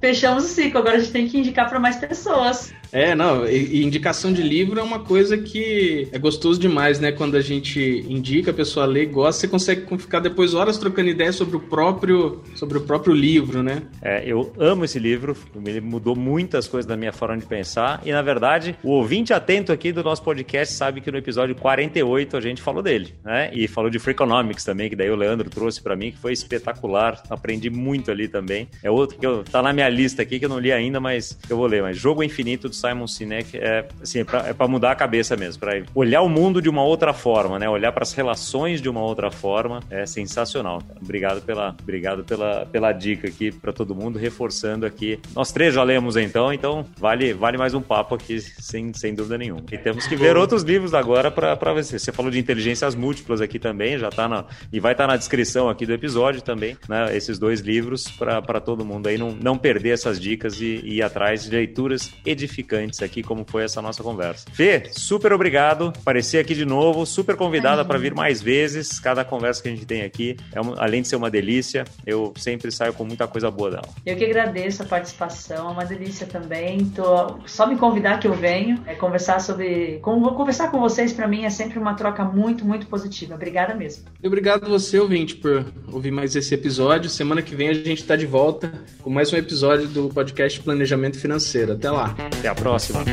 Fechamos 0.00 0.44
o 0.44 0.48
ciclo. 0.48 0.78
Agora 0.78 0.96
a 0.96 0.98
gente 1.00 1.10
tem 1.10 1.26
que 1.26 1.36
indicar 1.36 1.68
para 1.68 1.80
mais 1.80 1.96
pessoas. 1.96 2.72
É, 2.92 3.14
não, 3.14 3.46
e, 3.46 3.80
e, 3.80 3.84
indicação 3.84 4.32
de 4.32 4.42
livro 4.42 4.78
é 4.78 4.82
uma 4.82 5.00
coisa 5.00 5.36
que 5.36 6.08
é 6.12 6.18
gostoso 6.18 6.58
demais, 6.58 7.00
né? 7.00 7.12
Quando 7.12 7.36
a 7.36 7.40
gente 7.40 8.04
indica, 8.08 8.50
a 8.50 8.54
pessoa 8.54 8.86
lê 8.86 9.02
e 9.02 9.06
gosta, 9.06 9.40
você 9.40 9.48
consegue 9.48 9.98
ficar 9.98 10.20
depois 10.20 10.54
horas 10.54 10.78
trocando 10.78 11.08
ideias 11.08 11.34
sobre 11.34 11.56
o 11.56 11.60
próprio, 11.60 12.42
sobre 12.54 12.78
o 12.78 12.80
próprio 12.82 13.14
livro, 13.14 13.62
né? 13.62 13.82
É, 14.00 14.22
eu 14.24 14.52
amo 14.58 14.84
esse 14.84 14.98
livro, 14.98 15.36
ele 15.66 15.80
mudou 15.80 16.14
muitas 16.14 16.68
coisas 16.68 16.86
da 16.86 16.96
minha 16.96 17.12
forma 17.12 17.36
de 17.36 17.46
pensar, 17.46 18.00
e 18.04 18.12
na 18.12 18.22
verdade, 18.22 18.76
o 18.82 18.90
ouvinte 18.90 19.32
atento 19.32 19.72
aqui 19.72 19.92
do 19.92 20.02
nosso 20.02 20.22
podcast 20.22 20.74
sabe 20.74 21.00
que 21.00 21.10
no 21.10 21.18
episódio 21.18 21.54
48 21.96 22.36
a 22.36 22.40
gente 22.40 22.62
falou 22.62 22.82
dele, 22.82 23.14
né? 23.24 23.50
E 23.52 23.66
falou 23.66 23.90
de 23.90 23.98
Freakonomics 23.98 24.64
também, 24.64 24.90
que 24.90 24.96
daí 24.96 25.10
o 25.10 25.16
Leandro 25.16 25.48
trouxe 25.48 25.82
para 25.82 25.96
mim, 25.96 26.10
que 26.10 26.18
foi 26.18 26.32
espetacular, 26.32 27.22
aprendi 27.30 27.70
muito 27.70 28.10
ali 28.10 28.28
também. 28.28 28.68
É 28.82 28.90
outro 28.90 29.18
que 29.18 29.26
eu, 29.26 29.42
tá 29.42 29.62
na 29.62 29.72
minha 29.72 29.88
lista 29.88 30.22
aqui, 30.22 30.38
que 30.38 30.44
eu 30.44 30.48
não 30.48 30.58
li 30.58 30.72
ainda, 30.72 31.00
mas 31.00 31.38
eu 31.48 31.56
vou 31.56 31.66
ler, 31.66 31.82
mas 31.82 31.96
Jogo 31.96 32.22
Infinito 32.22 32.68
do 32.68 32.74
Simon 32.74 33.06
Sinek 33.06 33.56
é, 33.56 33.86
assim, 34.02 34.20
é 34.20 34.24
para 34.24 34.54
é 34.58 34.68
mudar 34.68 34.92
a 34.92 34.94
cabeça 34.94 35.36
mesmo, 35.36 35.60
para 35.60 35.82
olhar 35.94 36.22
o 36.22 36.28
mundo 36.28 36.60
de 36.60 36.68
uma 36.68 36.82
outra 36.82 37.12
forma, 37.12 37.58
né? 37.58 37.68
Olhar 37.68 37.92
para 37.92 38.02
as 38.02 38.12
relações 38.12 38.80
de 38.82 38.88
uma 38.88 39.00
outra 39.00 39.30
forma 39.30 39.80
é 39.90 40.04
sensacional. 40.04 40.82
Obrigado 41.00 41.42
pela, 41.42 41.74
obrigado 41.80 42.24
pela, 42.24 42.66
pela 42.66 42.92
dica 42.92 43.28
aqui 43.28 43.50
para 43.52 43.72
todo 43.72 43.94
mundo, 43.94 44.18
reforçando 44.18 44.84
aqui. 44.84 45.18
Nós 45.34 45.52
três 45.52 45.74
já 45.74 45.82
lemos 45.82 46.16
então, 46.16 46.52
então 46.52 46.84
vale, 46.98 47.32
vale 47.32 47.56
mais 47.56 47.74
um 47.74 47.80
papo 47.80 48.14
aqui, 48.14 48.40
sem, 48.40 48.92
sem 48.92 49.14
dúvida 49.14 49.38
nenhuma. 49.38 49.62
E 49.70 49.78
temos 49.78 50.06
que 50.06 50.16
ver 50.16 50.36
outros 50.36 50.62
livros 50.62 50.94
agora 50.94 51.30
para 51.30 51.72
você. 51.72 51.85
Você 51.90 52.12
falou 52.12 52.30
de 52.30 52.38
inteligências 52.38 52.94
múltiplas 52.94 53.40
aqui 53.40 53.58
também, 53.58 53.98
já 53.98 54.10
tá 54.10 54.28
na, 54.28 54.44
e 54.72 54.80
vai 54.80 54.92
estar 54.92 55.06
tá 55.06 55.12
na 55.12 55.16
descrição 55.16 55.68
aqui 55.68 55.86
do 55.86 55.92
episódio 55.92 56.42
também, 56.42 56.76
né? 56.88 57.16
Esses 57.16 57.38
dois 57.38 57.60
livros 57.60 58.08
para 58.10 58.60
todo 58.60 58.84
mundo 58.84 59.08
aí 59.08 59.18
não, 59.18 59.30
não 59.32 59.58
perder 59.58 59.90
essas 59.90 60.20
dicas 60.20 60.60
e, 60.60 60.80
e 60.84 60.96
ir 60.96 61.02
atrás 61.02 61.44
de 61.44 61.50
leituras 61.50 62.12
edificantes 62.24 63.02
aqui, 63.02 63.22
como 63.22 63.44
foi 63.46 63.64
essa 63.64 63.80
nossa 63.80 64.02
conversa. 64.02 64.46
Fê, 64.52 64.84
super 64.92 65.32
obrigado. 65.32 65.92
Aparecer 65.98 66.38
aqui 66.38 66.54
de 66.54 66.64
novo, 66.64 67.06
super 67.06 67.36
convidada 67.36 67.84
para 67.84 67.98
vir 67.98 68.14
mais 68.14 68.42
vezes. 68.42 68.98
Cada 68.98 69.24
conversa 69.24 69.62
que 69.62 69.68
a 69.68 69.72
gente 69.72 69.86
tem 69.86 70.02
aqui, 70.02 70.36
é 70.52 70.60
uma, 70.60 70.74
além 70.78 71.02
de 71.02 71.08
ser 71.08 71.16
uma 71.16 71.30
delícia, 71.30 71.84
eu 72.06 72.32
sempre 72.36 72.70
saio 72.70 72.92
com 72.92 73.04
muita 73.04 73.26
coisa 73.26 73.50
boa 73.50 73.70
dela. 73.70 73.88
Eu 74.04 74.16
que 74.16 74.24
agradeço 74.24 74.82
a 74.82 74.86
participação, 74.86 75.68
é 75.68 75.72
uma 75.72 75.84
delícia 75.84 76.26
também. 76.26 76.84
Tô, 76.86 77.38
só 77.46 77.66
me 77.66 77.76
convidar 77.76 78.18
que 78.18 78.26
eu 78.26 78.34
venho, 78.34 78.82
é, 78.86 78.94
conversar 78.94 79.40
sobre. 79.40 79.98
Com, 80.00 80.22
conversar 80.34 80.70
com 80.70 80.80
vocês, 80.80 81.12
para 81.12 81.28
mim, 81.28 81.44
é 81.44 81.50
sempre 81.50 81.75
uma 81.78 81.94
troca 81.94 82.24
muito, 82.24 82.64
muito 82.64 82.86
positiva. 82.86 83.34
Obrigada 83.34 83.74
mesmo. 83.74 84.04
E 84.22 84.26
obrigado 84.26 84.68
você, 84.68 84.98
ouvinte, 84.98 85.36
por 85.36 85.64
ouvir 85.92 86.10
mais 86.10 86.34
esse 86.36 86.54
episódio. 86.54 87.08
Semana 87.08 87.42
que 87.42 87.54
vem 87.54 87.68
a 87.68 87.74
gente 87.74 88.00
está 88.00 88.16
de 88.16 88.26
volta 88.26 88.72
com 89.02 89.10
mais 89.10 89.32
um 89.32 89.36
episódio 89.36 89.88
do 89.88 90.08
podcast 90.08 90.60
Planejamento 90.60 91.18
Financeiro. 91.18 91.72
Até 91.72 91.90
lá. 91.90 92.14
Até 92.38 92.48
a 92.48 92.54
próxima. 92.54 93.04